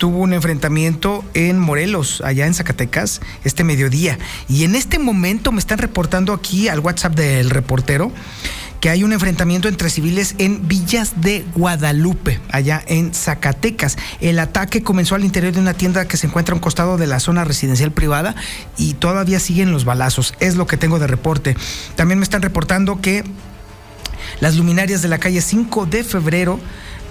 tuvo 0.00 0.20
un 0.20 0.32
enfrentamiento 0.32 1.22
en 1.34 1.58
Morelos, 1.58 2.22
allá 2.24 2.46
en 2.46 2.54
Zacatecas, 2.54 3.20
este 3.44 3.64
mediodía. 3.64 4.18
Y 4.48 4.64
en 4.64 4.74
este 4.74 4.98
momento 4.98 5.52
me 5.52 5.58
están 5.58 5.76
reportando 5.76 6.32
aquí 6.32 6.68
al 6.68 6.80
WhatsApp 6.80 7.14
del 7.14 7.50
reportero 7.50 8.10
que 8.80 8.88
hay 8.88 9.04
un 9.04 9.12
enfrentamiento 9.12 9.68
entre 9.68 9.90
civiles 9.90 10.36
en 10.38 10.66
Villas 10.66 11.20
de 11.20 11.44
Guadalupe, 11.54 12.40
allá 12.50 12.82
en 12.86 13.12
Zacatecas. 13.12 13.98
El 14.22 14.38
ataque 14.38 14.82
comenzó 14.82 15.16
al 15.16 15.24
interior 15.24 15.52
de 15.52 15.60
una 15.60 15.74
tienda 15.74 16.08
que 16.08 16.16
se 16.16 16.28
encuentra 16.28 16.54
a 16.54 16.56
un 16.56 16.62
costado 16.62 16.96
de 16.96 17.06
la 17.06 17.20
zona 17.20 17.44
residencial 17.44 17.92
privada 17.92 18.34
y 18.78 18.94
todavía 18.94 19.38
siguen 19.38 19.70
los 19.70 19.84
balazos. 19.84 20.32
Es 20.40 20.56
lo 20.56 20.66
que 20.66 20.78
tengo 20.78 20.98
de 20.98 21.08
reporte. 21.08 21.58
También 21.94 22.18
me 22.18 22.24
están 22.24 22.40
reportando 22.40 23.02
que 23.02 23.22
las 24.40 24.56
luminarias 24.56 25.02
de 25.02 25.08
la 25.08 25.18
calle 25.18 25.42
5 25.42 25.84
de 25.84 26.02
febrero 26.02 26.58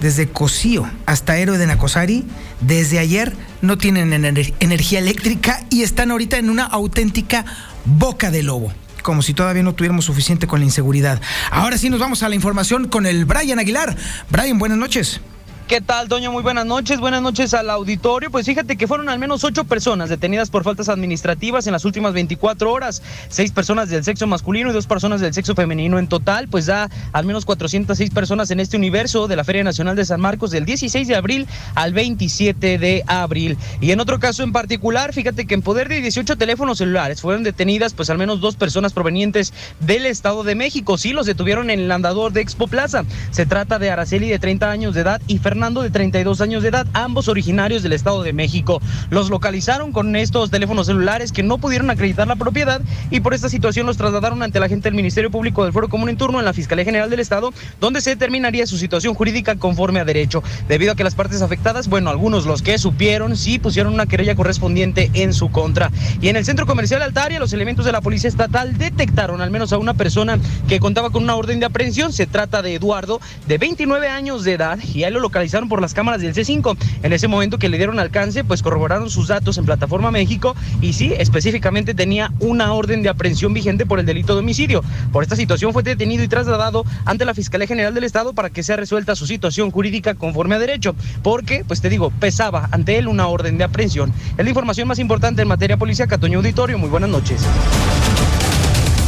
desde 0.00 0.28
Cocío 0.28 0.88
hasta 1.06 1.36
Héroe 1.36 1.58
de 1.58 1.66
Nacosari, 1.66 2.24
desde 2.60 2.98
ayer 2.98 3.34
no 3.62 3.78
tienen 3.78 4.12
ener 4.12 4.54
energía 4.60 4.98
eléctrica 4.98 5.64
y 5.70 5.82
están 5.82 6.10
ahorita 6.10 6.38
en 6.38 6.50
una 6.50 6.64
auténtica 6.64 7.44
boca 7.84 8.30
de 8.30 8.42
lobo 8.42 8.72
como 9.02 9.22
si 9.22 9.32
todavía 9.32 9.62
no 9.62 9.74
tuviéramos 9.74 10.04
suficiente 10.04 10.46
con 10.46 10.60
la 10.60 10.66
inseguridad. 10.66 11.22
Ahora 11.50 11.78
sí 11.78 11.88
nos 11.88 12.00
vamos 12.00 12.22
a 12.22 12.28
la 12.28 12.34
información 12.34 12.86
con 12.86 13.06
el 13.06 13.24
Brian 13.24 13.58
Aguilar. 13.58 13.96
Brian, 14.28 14.58
buenas 14.58 14.76
noches. 14.76 15.22
¿Qué 15.70 15.80
tal, 15.80 16.08
Doña? 16.08 16.32
Muy 16.32 16.42
buenas 16.42 16.66
noches. 16.66 16.98
Buenas 16.98 17.22
noches 17.22 17.54
al 17.54 17.70
auditorio. 17.70 18.28
Pues 18.28 18.44
fíjate 18.44 18.76
que 18.76 18.88
fueron 18.88 19.08
al 19.08 19.20
menos 19.20 19.44
ocho 19.44 19.62
personas 19.62 20.08
detenidas 20.08 20.50
por 20.50 20.64
faltas 20.64 20.88
administrativas 20.88 21.64
en 21.68 21.72
las 21.72 21.84
últimas 21.84 22.12
24 22.12 22.72
horas. 22.72 23.00
Seis 23.28 23.52
personas 23.52 23.88
del 23.88 24.02
sexo 24.02 24.26
masculino 24.26 24.70
y 24.70 24.72
dos 24.72 24.88
personas 24.88 25.20
del 25.20 25.32
sexo 25.32 25.54
femenino 25.54 26.00
en 26.00 26.08
total. 26.08 26.48
Pues 26.48 26.66
da 26.66 26.90
al 27.12 27.24
menos 27.24 27.44
406 27.44 28.10
personas 28.10 28.50
en 28.50 28.58
este 28.58 28.76
universo 28.76 29.28
de 29.28 29.36
la 29.36 29.44
Feria 29.44 29.62
Nacional 29.62 29.94
de 29.94 30.04
San 30.04 30.20
Marcos 30.20 30.50
del 30.50 30.64
16 30.64 31.06
de 31.06 31.14
abril 31.14 31.46
al 31.76 31.92
27 31.92 32.76
de 32.78 33.04
abril. 33.06 33.56
Y 33.80 33.92
en 33.92 34.00
otro 34.00 34.18
caso 34.18 34.42
en 34.42 34.50
particular, 34.50 35.12
fíjate 35.12 35.46
que 35.46 35.54
en 35.54 35.62
poder 35.62 35.88
de 35.88 36.00
18 36.00 36.36
teléfonos 36.36 36.78
celulares 36.78 37.20
fueron 37.20 37.44
detenidas 37.44 37.94
pues 37.94 38.10
al 38.10 38.18
menos 38.18 38.40
dos 38.40 38.56
personas 38.56 38.92
provenientes 38.92 39.52
del 39.78 40.06
Estado 40.06 40.42
de 40.42 40.56
México. 40.56 40.98
Sí, 40.98 41.12
los 41.12 41.26
detuvieron 41.26 41.70
en 41.70 41.78
el 41.78 41.92
andador 41.92 42.32
de 42.32 42.40
Expo 42.40 42.66
Plaza. 42.66 43.04
Se 43.30 43.46
trata 43.46 43.78
de 43.78 43.92
Araceli 43.92 44.28
de 44.28 44.40
30 44.40 44.68
años 44.68 44.94
de 44.96 45.02
edad 45.02 45.22
y 45.28 45.38
Fernando 45.38 45.59
Fernando, 45.60 45.82
de 45.82 45.90
32 45.90 46.40
años 46.40 46.62
de 46.62 46.70
edad, 46.70 46.86
ambos 46.94 47.28
originarios 47.28 47.82
del 47.82 47.92
Estado 47.92 48.22
de 48.22 48.32
México. 48.32 48.80
Los 49.10 49.28
localizaron 49.28 49.92
con 49.92 50.16
estos 50.16 50.50
teléfonos 50.50 50.86
celulares 50.86 51.32
que 51.32 51.42
no 51.42 51.58
pudieron 51.58 51.90
acreditar 51.90 52.26
la 52.26 52.36
propiedad 52.36 52.80
y 53.10 53.20
por 53.20 53.34
esta 53.34 53.50
situación 53.50 53.84
los 53.84 53.98
trasladaron 53.98 54.42
ante 54.42 54.58
la 54.58 54.70
gente 54.70 54.84
del 54.84 54.94
Ministerio 54.94 55.30
Público 55.30 55.62
del 55.62 55.74
Foro 55.74 55.90
Común 55.90 56.08
en 56.08 56.16
turno 56.16 56.38
en 56.38 56.46
la 56.46 56.54
Fiscalía 56.54 56.86
General 56.86 57.10
del 57.10 57.20
Estado, 57.20 57.52
donde 57.78 58.00
se 58.00 58.08
determinaría 58.08 58.66
su 58.66 58.78
situación 58.78 59.12
jurídica 59.12 59.56
conforme 59.56 60.00
a 60.00 60.06
derecho. 60.06 60.42
Debido 60.66 60.92
a 60.92 60.94
que 60.94 61.04
las 61.04 61.14
partes 61.14 61.42
afectadas, 61.42 61.88
bueno, 61.88 62.08
algunos 62.08 62.46
los 62.46 62.62
que 62.62 62.78
supieron, 62.78 63.36
sí 63.36 63.58
pusieron 63.58 63.92
una 63.92 64.06
querella 64.06 64.34
correspondiente 64.34 65.10
en 65.12 65.34
su 65.34 65.50
contra. 65.50 65.90
Y 66.22 66.28
en 66.28 66.36
el 66.36 66.46
centro 66.46 66.64
comercial 66.64 67.02
Altaria, 67.02 67.38
los 67.38 67.52
elementos 67.52 67.84
de 67.84 67.92
la 67.92 68.00
Policía 68.00 68.28
Estatal 68.28 68.78
detectaron 68.78 69.42
al 69.42 69.50
menos 69.50 69.74
a 69.74 69.78
una 69.78 69.92
persona 69.92 70.38
que 70.68 70.80
contaba 70.80 71.10
con 71.10 71.22
una 71.22 71.36
orden 71.36 71.60
de 71.60 71.66
aprehensión. 71.66 72.14
Se 72.14 72.26
trata 72.26 72.62
de 72.62 72.76
Eduardo, 72.76 73.20
de 73.46 73.58
29 73.58 74.08
años 74.08 74.42
de 74.42 74.54
edad, 74.54 74.78
y 74.94 75.04
ahí 75.04 75.12
lo 75.12 75.20
localizaron 75.20 75.49
por 75.68 75.80
las 75.80 75.94
cámaras 75.94 76.20
del 76.20 76.34
C5. 76.34 76.76
En 77.02 77.12
ese 77.12 77.28
momento 77.28 77.58
que 77.58 77.68
le 77.68 77.76
dieron 77.76 77.98
alcance, 77.98 78.44
pues 78.44 78.62
corroboraron 78.62 79.10
sus 79.10 79.28
datos 79.28 79.58
en 79.58 79.64
Plataforma 79.64 80.10
México 80.10 80.54
y 80.80 80.92
sí, 80.92 81.12
específicamente 81.18 81.94
tenía 81.94 82.32
una 82.40 82.72
orden 82.72 83.02
de 83.02 83.08
aprehensión 83.08 83.52
vigente 83.52 83.86
por 83.86 83.98
el 83.98 84.06
delito 84.06 84.34
de 84.34 84.40
homicidio. 84.40 84.82
Por 85.12 85.22
esta 85.22 85.36
situación 85.36 85.72
fue 85.72 85.82
detenido 85.82 86.22
y 86.22 86.28
trasladado 86.28 86.84
ante 87.04 87.24
la 87.24 87.34
Fiscalía 87.34 87.66
General 87.66 87.92
del 87.92 88.04
Estado 88.04 88.32
para 88.32 88.50
que 88.50 88.62
sea 88.62 88.76
resuelta 88.76 89.16
su 89.16 89.26
situación 89.26 89.70
jurídica 89.70 90.14
conforme 90.14 90.54
a 90.54 90.58
derecho, 90.58 90.94
porque, 91.22 91.64
pues 91.66 91.80
te 91.80 91.88
digo, 91.88 92.10
pesaba 92.10 92.68
ante 92.70 92.98
él 92.98 93.08
una 93.08 93.26
orden 93.26 93.58
de 93.58 93.64
aprehensión. 93.64 94.12
Es 94.36 94.44
la 94.44 94.50
información 94.50 94.88
más 94.88 94.98
importante 94.98 95.42
en 95.42 95.48
materia 95.48 95.76
policial, 95.76 96.08
Catoño 96.08 96.38
Auditorio. 96.38 96.78
Muy 96.78 96.88
buenas 96.88 97.10
noches. 97.10 97.42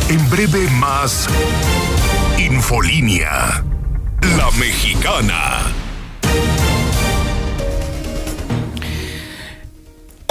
En 0.09 0.29
breve 0.31 0.69
más 0.79 1.29
Infolínea, 2.39 3.63
la 4.37 4.51
mexicana. 4.59 5.92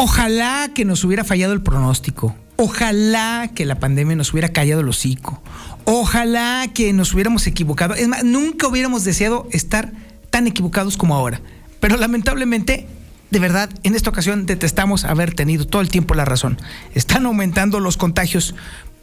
Ojalá 0.04 0.72
que 0.74 0.84
nos 0.84 1.04
hubiera 1.04 1.24
fallado 1.24 1.54
el 1.54 1.62
pronóstico. 1.62 2.36
Ojalá 2.56 3.52
que 3.54 3.68
la 3.68 3.80
pandemia 3.80 4.16
nos 4.16 4.34
hubiera 4.34 4.50
callado 4.50 4.82
el 4.82 4.90
hocico. 4.90 5.44
Ojalá 5.86 6.68
que 6.74 6.92
nos 6.92 7.14
hubiéramos 7.14 7.46
equivocado. 7.46 7.94
Es 7.94 8.08
más, 8.08 8.24
nunca 8.24 8.68
hubiéramos 8.68 9.04
deseado 9.04 9.48
estar 9.52 9.92
tan 10.32 10.48
equivocados 10.48 10.98
como 10.98 11.14
ahora. 11.14 11.40
Pero 11.80 11.98
lamentablemente, 11.98 12.88
de 13.30 13.38
verdad, 13.38 13.70
en 13.84 13.94
esta 13.94 14.10
ocasión 14.10 14.48
detestamos 14.48 15.06
haber 15.06 15.36
tenido 15.36 15.68
todo 15.68 15.84
el 15.84 15.90
tiempo 15.90 16.16
la 16.16 16.26
razón. 16.26 16.58
Están 16.96 17.28
aumentando 17.28 17.80
los 17.80 17.96
contagios 17.96 18.56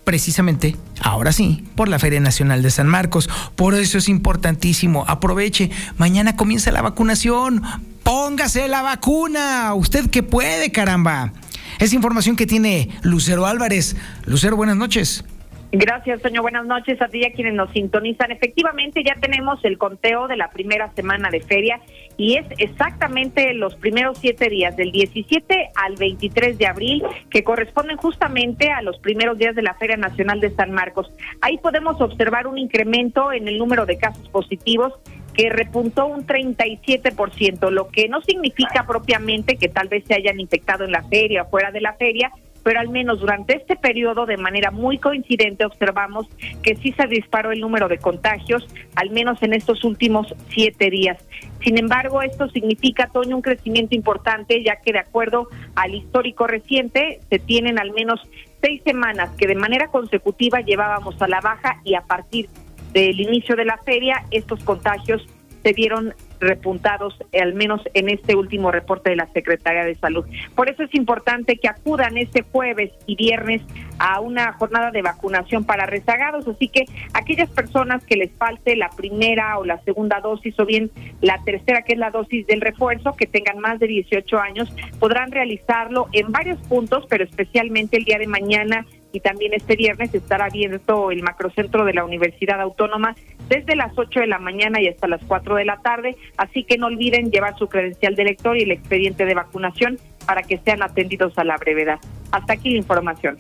precisamente, 0.09 0.75
ahora 1.03 1.33
sí, 1.33 1.65
por 1.77 1.87
la 1.87 1.99
Feria 1.99 2.19
Nacional 2.19 2.63
de 2.63 2.71
San 2.71 2.87
Marcos. 2.87 3.29
Por 3.57 3.75
eso 3.75 3.99
es 3.99 4.09
importantísimo. 4.09 5.05
Aproveche. 5.07 5.71
Mañana 5.99 6.35
comienza 6.35 6.73
la 6.73 6.81
vacunación. 6.81 7.61
Póngase 8.05 8.69
la 8.69 8.81
vacuna. 8.81 9.75
Usted 9.75 10.09
que 10.09 10.23
puede, 10.23 10.73
caramba. 10.73 11.35
Es 11.79 11.93
información 11.93 12.37
que 12.37 12.47
tiene 12.47 12.89
Lucero 13.03 13.45
Álvarez. 13.45 13.97
Lucero, 14.25 14.57
buenas 14.57 14.77
noches. 14.79 15.27
Gracias, 15.73 16.23
señor. 16.23 16.41
Buenas 16.41 16.65
noches 16.65 17.01
a 17.03 17.09
ti 17.09 17.19
y 17.19 17.27
a 17.27 17.33
quienes 17.35 17.53
nos 17.53 17.71
sintonizan. 17.73 18.31
Efectivamente, 18.31 19.05
ya 19.05 19.21
tenemos 19.21 19.63
el 19.63 19.77
conteo 19.77 20.27
de 20.27 20.39
la 20.39 20.49
primera 20.49 20.91
semana 20.95 21.29
de 21.29 21.41
feria 21.41 21.79
y 22.19 22.35
es 22.35 22.47
exactamente 22.59 23.55
los 23.55 23.77
primeros 23.77 24.19
siete 24.19 24.51
días, 24.51 24.77
del 24.77 24.91
17 24.91 25.71
al 25.77 25.95
23 25.95 26.59
de 26.59 26.67
abril, 26.67 27.03
que 27.31 27.45
corresponden 27.45 27.97
justamente 27.97 28.71
a 28.71 28.83
los 28.83 28.99
primeros 28.99 29.39
días 29.39 29.55
de 29.55 29.63
la 29.63 29.75
Feria 29.75 29.97
Nacional 29.97 30.41
de 30.41 30.51
San 30.51 30.73
Marcos. 30.73 31.11
Ahí 31.41 31.59
podemos 31.59 32.01
observar 32.01 32.49
un 32.49 32.59
incremento 32.59 33.33
en 33.33 33.47
el 33.47 33.57
número 33.57 33.87
de 33.87 33.99
casos 33.99 34.29
positivos 34.31 34.93
que 35.33 35.49
repuntó 35.49 36.07
un 36.07 36.27
37%, 36.27 37.71
lo 37.71 37.87
que 37.87 38.09
no 38.09 38.21
significa 38.23 38.85
propiamente 38.85 39.57
que 39.57 39.69
tal 39.69 39.87
vez 39.87 40.03
se 40.05 40.15
hayan 40.15 40.41
infectado 40.41 40.85
en 40.85 40.91
la 40.91 41.05
feria 41.05 41.43
o 41.43 41.51
fuera 41.51 41.71
de 41.71 41.81
la 41.81 41.93
feria, 41.93 42.33
pero 42.63 42.81
al 42.81 42.89
menos 42.89 43.21
durante 43.21 43.57
este 43.57 43.77
periodo, 43.77 44.27
de 44.27 44.37
manera 44.37 44.71
muy 44.71 44.99
coincidente, 44.99 45.65
observamos 45.65 46.27
que 46.63 46.77
sí 46.77 46.93
se 46.93 47.07
disparó 47.07 47.53
el 47.53 47.61
número 47.61 47.89
de 47.89 47.99
contagios, 47.99 48.67
al 48.95 49.11
menos 49.11 49.43
en 49.43 49.55
estos 49.55 49.85
últimos 49.85 50.35
siete 50.49 50.91
días. 50.91 51.19
Sin 51.63 51.79
embargo, 51.79 52.23
esto 52.23 52.49
significa, 52.51 53.09
Toño, 53.09 53.37
un 53.37 53.43
crecimiento 53.43 53.95
importante, 53.95 54.63
ya 54.63 54.77
que 54.77 54.93
de 54.93 55.01
acuerdo 55.01 55.49
al 55.75 55.95
histórico 55.95 56.47
reciente, 56.47 57.21
se 57.29 57.39
tienen 57.39 57.79
al 57.79 57.93
menos 57.93 58.21
seis 58.61 58.83
semanas 58.85 59.31
que 59.37 59.47
de 59.47 59.55
manera 59.55 59.89
consecutiva 59.89 60.61
llevábamos 60.61 61.21
a 61.23 61.29
la 61.29 61.41
baja 61.41 61.81
y 61.85 61.95
a 61.95 62.03
partir 62.03 62.49
del 62.93 63.21
inicio 63.21 63.57
de 63.57 63.65
la 63.65 63.79
feria, 63.79 64.25
estos 64.31 64.63
contagios 64.65 65.25
se 65.63 65.73
vieron 65.73 66.15
repuntados, 66.41 67.15
al 67.41 67.55
menos 67.55 67.81
en 67.95 68.09
este 68.09 68.37
último 68.37 68.71
reporte 68.71 69.11
de 69.11 69.17
la 69.17 69.27
Secretaría 69.33 69.85
de 69.85 69.95
Salud. 69.95 70.25
Por 70.55 70.69
eso 70.69 70.83
es 70.83 70.95
importante 70.95 71.57
que 71.57 71.69
acudan 71.69 72.17
este 72.17 72.43
jueves 72.43 72.93
y 73.07 73.17
viernes 73.17 73.63
a 73.99 74.21
una 74.21 74.53
jornada 74.53 74.91
de 74.91 75.03
vacunación 75.03 75.65
para 75.65 75.87
rezagados. 75.87 76.47
Así 76.47 76.69
que 76.69 76.85
aquellas 77.13 77.51
personas 77.51 78.05
que 78.05 78.17
les 78.17 78.31
falte 78.33 78.77
la 78.77 78.91
primera 78.91 79.59
o 79.59 79.65
la 79.65 79.79
segunda 79.83 80.21
dosis 80.21 80.59
o 80.59 80.67
bien 80.67 80.91
la 81.21 81.43
tercera, 81.45 81.83
que 81.83 81.95
es 81.95 81.99
la 81.99 82.11
dosis 82.11 82.47
del 82.47 82.61
refuerzo, 82.61 83.15
que 83.15 83.27
tengan 83.27 83.59
más 83.59 83.79
de 83.79 83.87
18 83.87 84.39
años, 84.39 84.73
podrán 84.99 85.31
realizarlo 85.31 86.09
en 86.13 86.31
varios 86.33 86.59
puntos, 86.69 87.05
pero 87.09 87.25
especialmente 87.25 87.97
el 87.97 88.05
día 88.05 88.19
de 88.19 88.27
mañana 88.27 88.87
y 89.13 89.21
también 89.21 89.55
este 89.55 89.77
viernes 89.77 90.15
estará 90.15 90.47
abierto 90.47 91.11
el 91.11 91.23
macrocentro 91.23 91.85
de 91.85 91.95
la 91.95 92.05
Universidad 92.05 92.61
Autónoma 92.61 93.15
desde 93.49 93.77
las 93.77 93.97
8 93.97 94.21
de 94.21 94.27
la 94.27 94.39
mañana 94.39 94.81
y 94.81 94.89
hasta 94.89 95.09
las 95.09 95.23
4 95.27 95.57
de 95.57 95.65
la 95.65 95.79
tarde, 95.79 96.17
así 96.37 96.65
que 96.65 96.77
no 96.77 96.87
olviden 96.87 97.31
llevar 97.31 97.57
su 97.59 97.69
credencial 97.69 98.15
de 98.15 98.23
elector 98.23 98.57
y 98.57 98.63
el 98.63 98.73
expediente 98.73 99.25
de 99.25 99.35
vacunación 99.35 99.99
para 100.27 100.43
que 100.43 100.59
sean 100.59 100.83
atendidos 100.83 101.37
a 101.39 101.45
la 101.45 101.57
brevedad. 101.57 101.99
Hasta 102.33 102.53
aquí 102.53 102.71
la 102.71 102.79
información. 102.79 103.37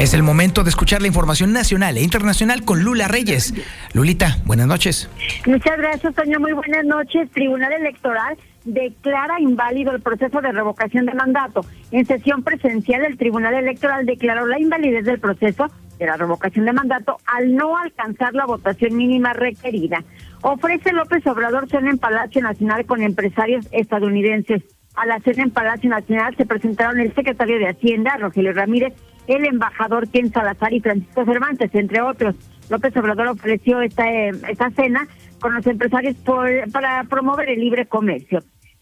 Es 0.00 0.14
el 0.14 0.22
momento 0.22 0.64
de 0.64 0.70
escuchar 0.70 1.02
la 1.02 1.08
información 1.08 1.52
nacional 1.52 1.98
e 1.98 2.02
internacional 2.02 2.64
con 2.64 2.82
Lula 2.82 3.06
Reyes. 3.06 3.52
Lulita, 3.92 4.38
buenas 4.46 4.66
noches. 4.66 5.10
Muchas 5.44 5.76
gracias, 5.76 6.14
Toño. 6.14 6.40
Muy 6.40 6.52
buenas 6.52 6.86
noches. 6.86 7.30
Tribunal 7.32 7.70
Electoral 7.74 8.38
declara 8.64 9.40
inválido 9.40 9.92
el 9.92 10.02
proceso 10.02 10.40
de 10.40 10.52
revocación 10.52 11.06
de 11.06 11.14
mandato. 11.14 11.62
En 11.90 12.06
sesión 12.06 12.42
presencial, 12.42 13.04
el 13.04 13.16
Tribunal 13.16 13.54
Electoral 13.54 14.06
declaró 14.06 14.46
la 14.46 14.60
invalidez 14.60 15.04
del 15.04 15.20
proceso 15.20 15.66
de 15.98 16.06
la 16.06 16.16
revocación 16.16 16.64
de 16.64 16.72
mandato 16.72 17.18
al 17.26 17.54
no 17.54 17.76
alcanzar 17.76 18.34
la 18.34 18.46
votación 18.46 18.96
mínima 18.96 19.32
requerida. 19.32 20.02
Ofrece 20.42 20.92
López 20.92 21.26
Obrador 21.26 21.68
cena 21.68 21.90
en 21.90 21.98
Palacio 21.98 22.42
Nacional 22.42 22.86
con 22.86 23.02
empresarios 23.02 23.68
estadounidenses. 23.72 24.62
A 24.94 25.06
la 25.06 25.20
cena 25.20 25.44
en 25.44 25.50
Palacio 25.50 25.90
Nacional 25.90 26.34
se 26.36 26.46
presentaron 26.46 27.00
el 27.00 27.14
secretario 27.14 27.58
de 27.58 27.68
Hacienda, 27.68 28.16
Rogelio 28.16 28.52
Ramírez, 28.52 28.94
el 29.26 29.44
embajador 29.44 30.08
Ken 30.08 30.32
Salazar 30.32 30.72
y 30.72 30.80
Francisco 30.80 31.24
Cervantes, 31.24 31.74
entre 31.74 32.00
otros. 32.00 32.34
López 32.70 32.96
Obrador 32.96 33.28
ofreció 33.28 33.80
esta, 33.82 34.10
eh, 34.10 34.32
esta 34.48 34.70
cena 34.70 35.06
con 35.40 35.54
los 35.54 35.66
empresarios 35.66 36.16
por, 36.16 36.48
para 36.70 37.04
promover 37.04 37.48
el 37.48 37.60
libre 37.60 37.86
comercio. 37.86 38.40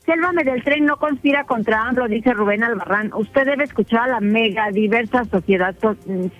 Sélvame 0.09 0.43
del 0.43 0.65
tren 0.65 0.87
no 0.87 0.97
conspira 0.97 1.45
contra 1.45 1.83
AMLO, 1.83 2.09
dice 2.09 2.33
Rubén 2.33 2.65
Albarrán. 2.65 3.13
Usted 3.13 3.45
debe 3.45 3.65
escuchar 3.65 4.09
a 4.09 4.13
la 4.13 4.21
mega 4.21 4.71
diversa 4.71 5.25
sociedad, 5.27 5.77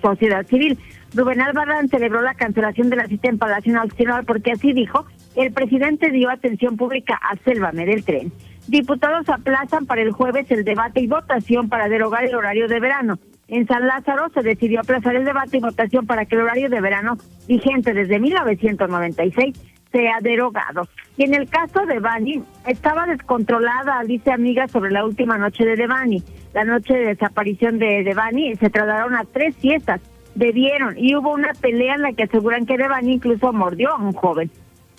sociedad 0.01 0.47
civil. 0.47 0.79
Rubén 1.15 1.43
Albarrán 1.43 1.89
celebró 1.91 2.23
la 2.23 2.33
cancelación 2.33 2.89
de 2.89 2.97
la 2.97 3.07
cita 3.07 3.29
en 3.29 3.37
Palacio 3.37 3.75
Nacional 3.75 4.25
porque 4.25 4.53
así 4.53 4.73
dijo, 4.73 5.05
el 5.37 5.53
presidente 5.53 6.11
dio 6.11 6.31
atención 6.31 6.79
pública 6.79 7.21
a 7.23 7.37
Sélvame 7.45 7.85
del 7.85 8.05
tren. 8.07 8.33
Diputados 8.69 9.29
aplazan 9.29 9.85
para 9.85 10.01
el 10.01 10.13
jueves 10.13 10.51
el 10.51 10.65
debate 10.65 11.01
y 11.01 11.07
votación 11.07 11.69
para 11.69 11.91
derogar 11.91 12.25
el 12.25 12.35
horario 12.35 12.69
de 12.69 12.81
verano. 12.81 13.19
En 13.49 13.67
San 13.67 13.87
Lázaro 13.87 14.31
se 14.33 14.43
decidió 14.43 14.81
aplazar 14.81 15.15
el 15.15 15.25
debate 15.25 15.59
y 15.59 15.61
votación 15.61 16.07
para 16.07 16.25
que 16.25 16.37
el 16.37 16.43
horario 16.43 16.71
de 16.71 16.81
verano 16.81 17.19
vigente 17.47 17.93
desde 17.93 18.19
1996 18.19 19.78
sea 19.93 20.21
derogado. 20.21 20.89
Y 21.17 21.25
en 21.25 21.35
el 21.35 21.49
caso 21.49 21.85
de 21.87 21.99
Bani, 21.99 22.43
estaba 22.67 23.07
descontrolada, 23.07 24.03
dice 24.05 24.31
amiga, 24.31 24.69
sobre 24.69 24.91
la 24.91 25.05
última 25.05 25.39
noche 25.39 25.65
de 25.65 25.77
Devani. 25.77 26.23
La 26.55 26.65
noche 26.65 26.95
de 26.95 27.07
desaparición 27.07 27.79
de 27.79 28.05
Devani 28.05 28.55
se 28.57 28.71
trasladaron 28.71 29.15
a 29.15 29.25
tres 29.25 29.57
fiestas, 29.57 30.01
bebieron 30.35 30.95
y 30.97 31.15
hubo 31.15 31.33
una 31.33 31.53
pelea 31.61 31.95
en 31.95 32.03
la 32.03 32.13
que 32.13 32.25
aseguran 32.25 32.67
que 32.67 32.79
Devani 32.79 33.15
incluso 33.15 33.53
mordió 33.53 33.93
a 33.93 33.97
un 33.97 34.13
joven. 34.13 34.51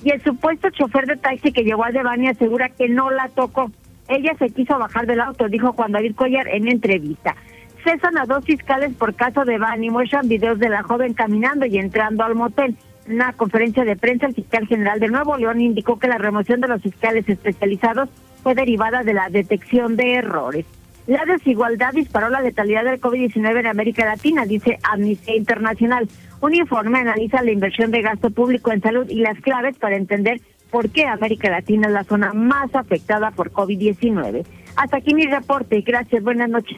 Y 0.03 0.11
el 0.11 0.21
supuesto 0.23 0.69
chofer 0.69 1.05
de 1.05 1.17
taxi 1.17 1.51
que 1.51 1.63
llevó 1.63 1.85
a 1.85 1.91
Devani 1.91 2.27
asegura 2.27 2.69
que 2.69 2.87
no 2.87 3.11
la 3.11 3.27
tocó. 3.29 3.71
Ella 4.07 4.33
se 4.39 4.49
quiso 4.49 4.77
bajar 4.77 5.05
del 5.05 5.21
auto, 5.21 5.47
dijo 5.49 5.73
Juan 5.73 5.91
David 5.91 6.15
Collar 6.15 6.47
en 6.47 6.67
entrevista. 6.67 7.35
Cesan 7.83 8.17
a 8.17 8.25
dos 8.25 8.43
fiscales 8.43 8.93
por 8.95 9.13
caso 9.13 9.45
de 9.45 9.57
Bani, 9.57 9.89
muestran 9.89 10.27
videos 10.27 10.59
de 10.59 10.69
la 10.69 10.83
joven 10.83 11.13
caminando 11.13 11.65
y 11.65 11.77
entrando 11.77 12.23
al 12.23 12.35
motel. 12.35 12.75
Una 13.09 13.33
conferencia 13.33 13.83
de 13.83 13.95
prensa, 13.95 14.27
el 14.27 14.35
fiscal 14.35 14.67
general 14.67 14.99
de 14.99 15.07
Nuevo 15.07 15.35
León 15.35 15.59
indicó 15.59 15.97
que 15.97 16.07
la 16.07 16.19
remoción 16.19 16.61
de 16.61 16.67
los 16.67 16.79
fiscales 16.79 17.27
especializados 17.27 18.07
fue 18.43 18.53
derivada 18.53 19.01
de 19.01 19.13
la 19.13 19.29
detección 19.29 19.95
de 19.95 20.13
errores. 20.13 20.67
La 21.07 21.25
desigualdad 21.25 21.91
disparó 21.93 22.29
la 22.29 22.39
letalidad 22.39 22.83
del 22.83 23.01
COVID-19 23.01 23.61
en 23.61 23.65
América 23.65 24.05
Latina, 24.05 24.45
dice 24.45 24.77
Amnistía 24.83 25.35
Internacional. 25.35 26.07
Un 26.39 26.53
informe 26.53 26.99
analiza 26.99 27.41
la 27.41 27.49
inversión 27.49 27.89
de 27.89 28.03
gasto 28.03 28.29
público 28.29 28.71
en 28.71 28.81
salud 28.81 29.09
y 29.09 29.21
las 29.21 29.39
claves 29.41 29.75
para 29.79 29.95
entender 29.95 30.39
por 30.69 30.91
qué 30.91 31.07
América 31.07 31.49
Latina 31.49 31.87
es 31.87 31.93
la 31.93 32.03
zona 32.03 32.33
más 32.33 32.75
afectada 32.75 33.31
por 33.31 33.51
COVID-19. 33.51 34.45
Hasta 34.75 34.97
aquí 34.97 35.15
mi 35.15 35.25
reporte. 35.25 35.81
Gracias. 35.81 36.23
Buenas 36.23 36.49
noches. 36.49 36.77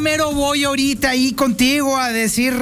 Ya 0.00 0.02
mero 0.02 0.32
voy 0.32 0.64
ahorita 0.64 1.10
ahí 1.10 1.32
contigo 1.32 1.96
a 1.96 2.10
decir, 2.10 2.54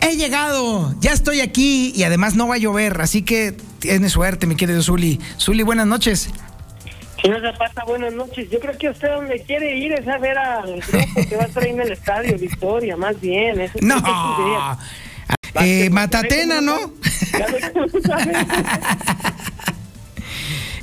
he 0.00 0.16
llegado, 0.16 0.94
ya 1.00 1.12
estoy 1.12 1.40
aquí 1.40 1.92
y 1.94 2.02
además 2.02 2.34
no 2.34 2.48
va 2.48 2.56
a 2.56 2.58
llover, 2.58 3.00
así 3.00 3.22
que 3.22 3.56
tienes 3.78 4.12
suerte, 4.12 4.46
mi 4.46 4.56
querido 4.56 4.82
Zuli. 4.82 5.20
Zuli, 5.38 5.62
buenas 5.62 5.86
noches. 5.86 6.30
Señor 7.20 7.40
Zapata, 7.42 7.84
buenas 7.84 8.12
noches. 8.12 8.50
Yo 8.50 8.58
creo 8.58 8.76
que 8.76 8.90
usted 8.90 9.08
donde 9.08 9.40
quiere 9.42 9.76
ir 9.76 9.92
es 9.92 10.08
a 10.08 10.18
ver 10.18 10.36
al 10.36 10.80
grupo 10.80 11.28
que 11.28 11.36
va 11.36 11.44
a 11.44 11.46
estar 11.46 11.64
en 11.64 11.80
el 11.80 11.92
estadio, 11.92 12.36
Victoria, 12.36 12.96
más 12.96 13.20
bien. 13.20 13.60
Eso 13.60 13.78
no. 13.80 14.02
Eh, 15.60 15.90
Matatena, 15.90 16.60
¿no? 16.60 16.76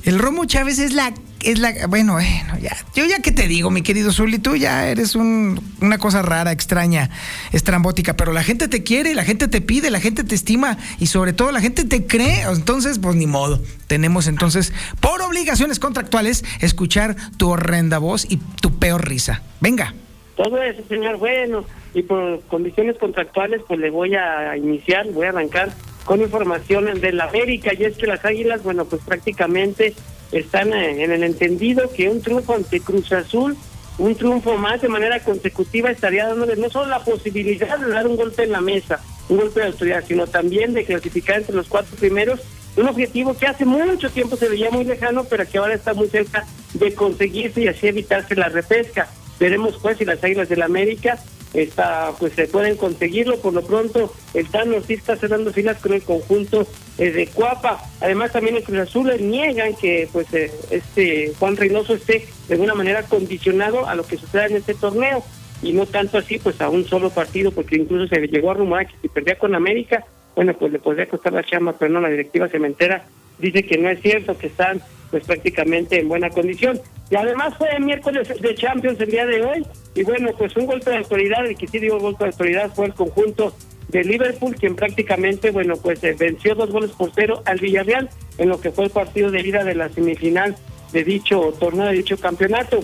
El 0.05 0.17
Romo 0.17 0.45
Chávez 0.45 0.79
es 0.79 0.93
la, 0.93 1.13
es 1.43 1.59
la, 1.59 1.87
bueno, 1.87 2.13
bueno, 2.13 2.57
ya, 2.61 2.75
yo 2.95 3.05
ya 3.05 3.21
que 3.21 3.31
te 3.31 3.47
digo, 3.47 3.69
mi 3.69 3.81
querido 3.81 4.11
Zuli, 4.11 4.39
tú 4.39 4.55
ya 4.55 4.87
eres 4.87 5.15
un, 5.15 5.61
una 5.81 5.97
cosa 5.97 6.21
rara, 6.21 6.51
extraña, 6.51 7.09
estrambótica, 7.51 8.15
pero 8.15 8.33
la 8.33 8.43
gente 8.43 8.67
te 8.67 8.83
quiere, 8.83 9.15
la 9.15 9.23
gente 9.23 9.47
te 9.47 9.61
pide, 9.61 9.89
la 9.89 9.99
gente 9.99 10.23
te 10.23 10.35
estima 10.35 10.77
y 10.99 11.07
sobre 11.07 11.33
todo 11.33 11.51
la 11.51 11.61
gente 11.61 11.85
te 11.85 12.05
cree, 12.05 12.43
entonces, 12.43 12.99
pues 12.99 13.15
ni 13.15 13.27
modo. 13.27 13.61
Tenemos 13.87 14.27
entonces, 14.27 14.73
por 14.99 15.21
obligaciones 15.21 15.79
contractuales, 15.79 16.43
escuchar 16.61 17.15
tu 17.37 17.49
horrenda 17.49 17.97
voz 17.97 18.25
y 18.29 18.37
tu 18.61 18.77
peor 18.77 19.07
risa. 19.07 19.41
Venga. 19.61 19.93
Todo 20.35 20.61
eso, 20.61 20.81
señor, 20.87 21.17
bueno, 21.17 21.65
y 21.93 22.03
por 22.03 22.41
condiciones 22.43 22.97
contractuales, 22.97 23.61
pues 23.67 23.79
le 23.79 23.89
voy 23.89 24.15
a 24.15 24.55
iniciar, 24.55 25.07
voy 25.11 25.25
a 25.25 25.29
arrancar 25.29 25.73
con 26.09 26.21
información 26.21 26.85
de 26.99 27.11
la 27.11 27.25
América 27.25 27.69
y 27.77 27.83
es 27.83 27.95
que 27.95 28.07
las 28.07 28.25
Águilas, 28.25 28.63
bueno, 28.63 28.85
pues 28.85 28.99
prácticamente 29.05 29.93
están 30.31 30.73
eh, 30.73 31.03
en 31.03 31.11
el 31.11 31.21
entendido 31.21 31.87
que 31.95 32.09
un 32.09 32.19
triunfo 32.19 32.55
ante 32.55 32.79
Cruz 32.79 33.11
Azul, 33.11 33.55
un 33.99 34.15
triunfo 34.15 34.57
más 34.57 34.81
de 34.81 34.87
manera 34.87 35.19
consecutiva 35.19 35.91
estaría 35.91 36.25
dándoles 36.25 36.57
no 36.57 36.67
solo 36.71 36.87
la 36.87 37.03
posibilidad 37.03 37.77
de 37.77 37.91
dar 37.91 38.07
un 38.07 38.15
golpe 38.15 38.41
en 38.41 38.53
la 38.53 38.59
mesa, 38.59 38.99
un 39.29 39.37
golpe 39.37 39.59
de 39.59 39.67
autoridad, 39.67 40.03
sino 40.07 40.25
también 40.25 40.73
de 40.73 40.83
clasificar 40.83 41.37
entre 41.37 41.53
los 41.53 41.67
cuatro 41.67 41.95
primeros, 41.95 42.39
un 42.75 42.87
objetivo 42.87 43.37
que 43.37 43.45
hace 43.45 43.65
mucho 43.65 44.09
tiempo 44.09 44.35
se 44.35 44.49
veía 44.49 44.71
muy 44.71 44.85
lejano, 44.85 45.25
pero 45.25 45.47
que 45.47 45.59
ahora 45.59 45.75
está 45.75 45.93
muy 45.93 46.07
cerca 46.07 46.43
de 46.73 46.91
conseguirse 46.95 47.61
y 47.61 47.67
así 47.67 47.85
evitarse 47.85 48.35
la 48.35 48.49
repesca. 48.49 49.07
Veremos 49.39 49.77
pues 49.79 49.99
si 49.99 50.05
las 50.05 50.23
Águilas 50.23 50.49
del 50.49 50.57
la 50.57 50.65
América 50.65 51.19
está, 51.53 52.11
pues 52.19 52.33
se 52.33 52.47
pueden 52.47 52.75
conseguirlo. 52.77 53.39
Por 53.39 53.53
lo 53.53 53.63
pronto, 53.63 54.13
el 54.33 54.47
Tano 54.47 54.81
sí 54.81 54.93
está 54.93 55.15
cerrando 55.15 55.51
filas 55.51 55.77
con 55.79 55.93
el 55.93 56.03
conjunto 56.03 56.67
eh, 56.97 57.11
de 57.11 57.27
Cuapa. 57.27 57.81
Además, 58.01 58.31
también 58.31 58.57
el 58.57 58.63
Cruz 58.63 58.79
Azul 58.79 59.11
niegan 59.19 59.75
que 59.75 60.07
pues 60.11 60.33
eh, 60.33 60.51
este 60.69 61.33
Juan 61.39 61.57
Reynoso 61.57 61.95
esté 61.95 62.27
de 62.47 62.53
alguna 62.53 62.75
manera 62.75 63.03
condicionado 63.03 63.87
a 63.87 63.95
lo 63.95 64.05
que 64.05 64.17
suceda 64.17 64.45
en 64.47 64.57
este 64.57 64.73
torneo 64.73 65.23
y 65.61 65.73
no 65.73 65.85
tanto 65.85 66.17
así 66.17 66.37
pues 66.37 66.61
a 66.61 66.69
un 66.69 66.85
solo 66.85 67.09
partido, 67.09 67.51
porque 67.51 67.75
incluso 67.75 68.07
se 68.07 68.27
llegó 68.27 68.51
a 68.51 68.55
rumorar 68.55 68.87
que 68.87 68.95
si 69.01 69.07
perdía 69.09 69.37
con 69.37 69.55
América, 69.55 70.05
bueno, 70.35 70.53
pues 70.53 70.71
le 70.71 70.79
podría 70.79 71.07
costar 71.07 71.33
la 71.33 71.43
chamba, 71.43 71.75
pero 71.77 71.91
no, 71.91 71.99
la 71.99 72.09
directiva 72.09 72.47
cementera 72.47 73.03
dice 73.39 73.63
que 73.63 73.77
no 73.77 73.89
es 73.89 74.01
cierto, 74.01 74.37
que 74.37 74.47
están 74.47 74.81
pues 75.09 75.23
prácticamente 75.23 75.99
en 75.99 76.07
buena 76.07 76.29
condición. 76.29 76.79
Y 77.09 77.15
además 77.15 77.55
fue 77.57 77.69
el 77.75 77.83
miércoles 77.83 78.27
de 78.39 78.55
Champions 78.55 78.99
el 79.01 79.09
día 79.09 79.25
de 79.25 79.41
hoy, 79.41 79.65
y 79.95 80.03
bueno, 80.03 80.29
pues 80.37 80.55
un 80.55 80.67
golpe 80.67 80.91
de 80.91 80.97
autoridad, 80.97 81.45
el 81.45 81.57
que 81.57 81.67
sí 81.67 81.79
digo 81.79 81.99
golpe 81.99 82.23
de 82.23 82.29
autoridad 82.29 82.71
fue 82.73 82.85
el 82.85 82.93
conjunto 82.93 83.55
de 83.87 84.03
Liverpool, 84.03 84.55
quien 84.55 84.75
prácticamente, 84.75 85.49
bueno, 85.51 85.75
pues 85.77 86.03
eh, 86.03 86.15
venció 86.17 86.53
dos 86.53 86.69
goles 86.69 86.91
por 86.91 87.11
cero 87.15 87.41
al 87.45 87.59
Villarreal 87.59 88.09
en 88.37 88.49
lo 88.49 88.61
que 88.61 88.71
fue 88.71 88.85
el 88.85 88.91
partido 88.91 89.31
de 89.31 89.41
ida 89.41 89.63
de 89.63 89.75
la 89.75 89.89
semifinal 89.89 90.55
de 90.93 91.03
dicho 91.03 91.53
torneo, 91.59 91.87
de 91.87 91.93
dicho 91.93 92.17
campeonato. 92.17 92.79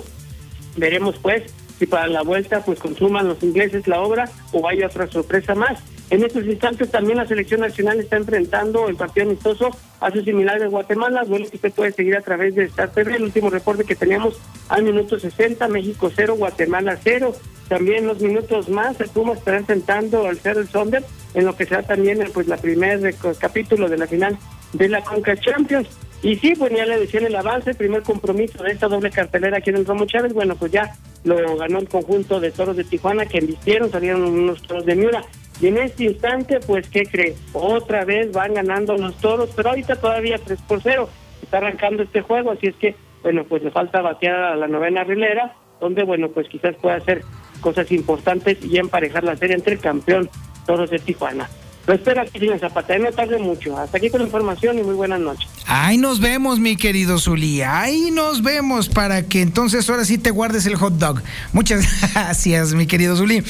Veremos 0.76 1.18
pues 1.20 1.44
si 1.78 1.86
para 1.86 2.08
la 2.08 2.24
vuelta 2.24 2.64
pues 2.66 2.80
consuman 2.80 3.28
los 3.28 3.42
ingleses 3.44 3.88
la 3.88 4.02
obra 4.02 4.30
o 4.52 4.68
hay 4.68 4.84
otra 4.84 5.08
sorpresa 5.08 5.54
más. 5.54 5.80
En 6.12 6.24
estos 6.24 6.46
instantes 6.46 6.92
también 6.92 7.18
la 7.18 7.28
selección 7.28 7.62
nacional 7.62 8.00
está 8.00 8.18
enfrentando 8.18 8.88
el 8.88 8.96
partido 8.96 9.26
amistoso 9.26 9.72
a 10.00 10.12
su 10.12 10.22
similar 10.22 10.60
de 10.60 10.68
Guatemala, 10.68 11.24
duelo 11.24 11.50
que 11.50 11.56
usted 11.56 11.72
puede 11.72 11.92
seguir 11.94 12.16
a 12.16 12.22
través 12.22 12.54
de 12.54 12.66
Star 12.66 12.92
TV. 12.92 13.16
El 13.16 13.24
último 13.24 13.50
reporte 13.50 13.86
que 13.86 13.96
teníamos 13.96 14.40
al 14.70 14.84
minuto 14.84 15.20
60, 15.20 15.68
México 15.68 16.12
0, 16.16 16.36
Guatemala 16.38 16.98
0. 17.04 17.36
También 17.68 18.06
los 18.06 18.22
minutos 18.22 18.70
más, 18.70 19.02
el 19.02 19.10
Puma 19.10 19.34
estará 19.34 19.58
enfrentando 19.58 20.28
al 20.28 20.38
Cerro 20.38 20.68
Sonder, 20.68 21.04
en 21.34 21.46
lo 21.46 21.56
que 21.56 21.66
será 21.66 21.82
también 21.82 22.20
pues 22.34 22.48
la 22.48 22.58
primer 22.58 23.16
capítulo 23.40 23.90
de 23.90 23.98
la 23.98 24.06
final 24.06 24.38
de 24.74 24.90
la 24.90 25.04
Conca 25.04 25.36
Champions. 25.36 25.88
Y 26.22 26.36
sí, 26.38 26.54
pues 26.56 26.72
ya 26.72 26.86
le 26.86 27.00
decían 27.00 27.26
el 27.26 27.36
avance, 27.36 27.72
el 27.72 27.76
primer 27.76 28.04
compromiso 28.04 28.64
de 28.64 28.72
esta 28.72 28.88
doble 28.88 29.10
cartelera 29.10 29.58
aquí 29.58 29.72
en 29.72 29.78
el 29.78 29.86
Romo 29.86 30.06
Chávez, 30.06 30.34
bueno, 30.34 30.56
pues 30.56 30.72
ya 30.72 30.96
lo 31.24 31.58
ganó 31.58 31.80
el 31.80 31.90
conjunto 31.90 32.40
de 32.40 32.52
toros 32.52 32.78
de 32.78 32.84
Tijuana 32.84 33.26
que 33.26 33.40
embistieron, 33.40 33.92
salieron 33.92 34.24
unos 34.24 34.62
toros 34.62 34.86
de 34.86 34.96
Miura. 34.96 35.24
Y 35.62 35.68
en 35.68 35.78
este 35.78 36.06
instante, 36.06 36.60
pues, 36.60 36.90
¿qué 36.90 37.04
cree? 37.04 37.36
Otra 37.54 38.04
vez 38.04 38.32
van 38.32 38.54
ganando 38.54 38.98
los 38.98 39.16
toros, 39.18 39.52
pero 39.56 39.70
ahorita 39.70 39.96
todavía 39.96 40.38
3 40.44 40.60
por 40.68 40.82
0. 40.82 41.10
Está 41.42 41.58
arrancando 41.58 42.04
este 42.04 42.22
juego, 42.22 42.52
así 42.52 42.68
es 42.68 42.76
que, 42.76 42.96
bueno, 43.24 43.46
pues 43.46 43.64
le 43.64 43.72
falta 43.72 44.02
batear 44.02 44.36
a 44.36 44.56
la 44.56 44.68
novena 44.68 45.04
rilera, 45.04 45.56
donde, 45.80 46.04
bueno, 46.04 46.30
pues 46.30 46.50
quizás 46.50 46.76
pueda 46.76 46.96
hacer 46.96 47.22
cosas 47.62 47.92
importantes 47.92 48.64
y 48.64 48.78
emparejar 48.78 49.24
la 49.24 49.36
serie 49.38 49.56
entre 49.56 49.76
el 49.76 49.80
campeón 49.80 50.30
Toros 50.66 50.90
de 50.90 51.00
Tijuana. 51.00 51.50
Lo 51.88 51.94
espero 51.94 52.22
aquí, 52.22 52.40
señor 52.40 52.60
Zapata, 52.60 52.98
no 52.98 53.12
tarde 53.12 53.38
mucho. 53.38 53.78
Hasta 53.78 53.98
aquí 53.98 54.10
con 54.10 54.22
la 54.22 54.26
información 54.26 54.80
y 54.80 54.84
muy 54.84 54.96
buenas 54.96 55.20
noches. 55.20 55.48
Ahí 55.68 55.98
nos 55.98 56.20
vemos, 56.20 56.60
mi 56.60 56.76
querido 56.76 57.20
Zuli. 57.20 57.62
Ahí 57.62 58.10
nos 58.12 58.42
vemos 58.42 58.90
para 58.90 59.24
que 59.24 59.42
entonces 59.42 59.88
ahora 59.90 60.04
sí 60.04 60.18
te 60.18 60.32
guardes 60.32 60.66
el 60.66 60.76
hot 60.76 60.94
dog. 60.94 61.22
Muchas 61.54 61.86
gracias, 62.14 62.74
mi 62.74 62.88
querido 62.88 63.16
Zuli. 63.16 63.44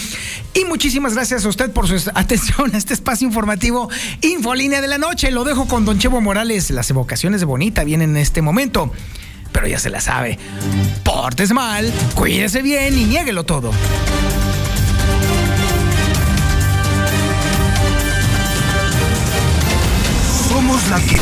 Y 0.53 0.65
muchísimas 0.65 1.13
gracias 1.13 1.45
a 1.45 1.49
usted 1.49 1.71
por 1.71 1.87
su 1.87 2.11
atención 2.13 2.75
a 2.75 2.77
este 2.77 2.93
espacio 2.93 3.25
informativo 3.25 3.89
Infolínea 4.21 4.81
de 4.81 4.87
la 4.87 4.97
Noche. 4.97 5.31
Lo 5.31 5.45
dejo 5.45 5.67
con 5.67 5.85
Don 5.85 5.97
Chevo 5.97 6.19
Morales. 6.19 6.69
Las 6.71 6.89
evocaciones 6.89 7.39
de 7.39 7.45
Bonita 7.45 7.85
vienen 7.85 8.11
en 8.11 8.17
este 8.17 8.41
momento. 8.41 8.91
Pero 9.53 9.67
ya 9.67 9.79
se 9.79 9.89
la 9.89 10.01
sabe. 10.01 10.37
Portes 11.03 11.53
mal, 11.53 11.89
cuídese 12.15 12.61
bien 12.61 12.97
y 12.99 13.05
niéguelo 13.05 13.45
todo. 13.45 13.71
Somos 20.85 20.99
la 20.99 21.05
que 21.05 21.05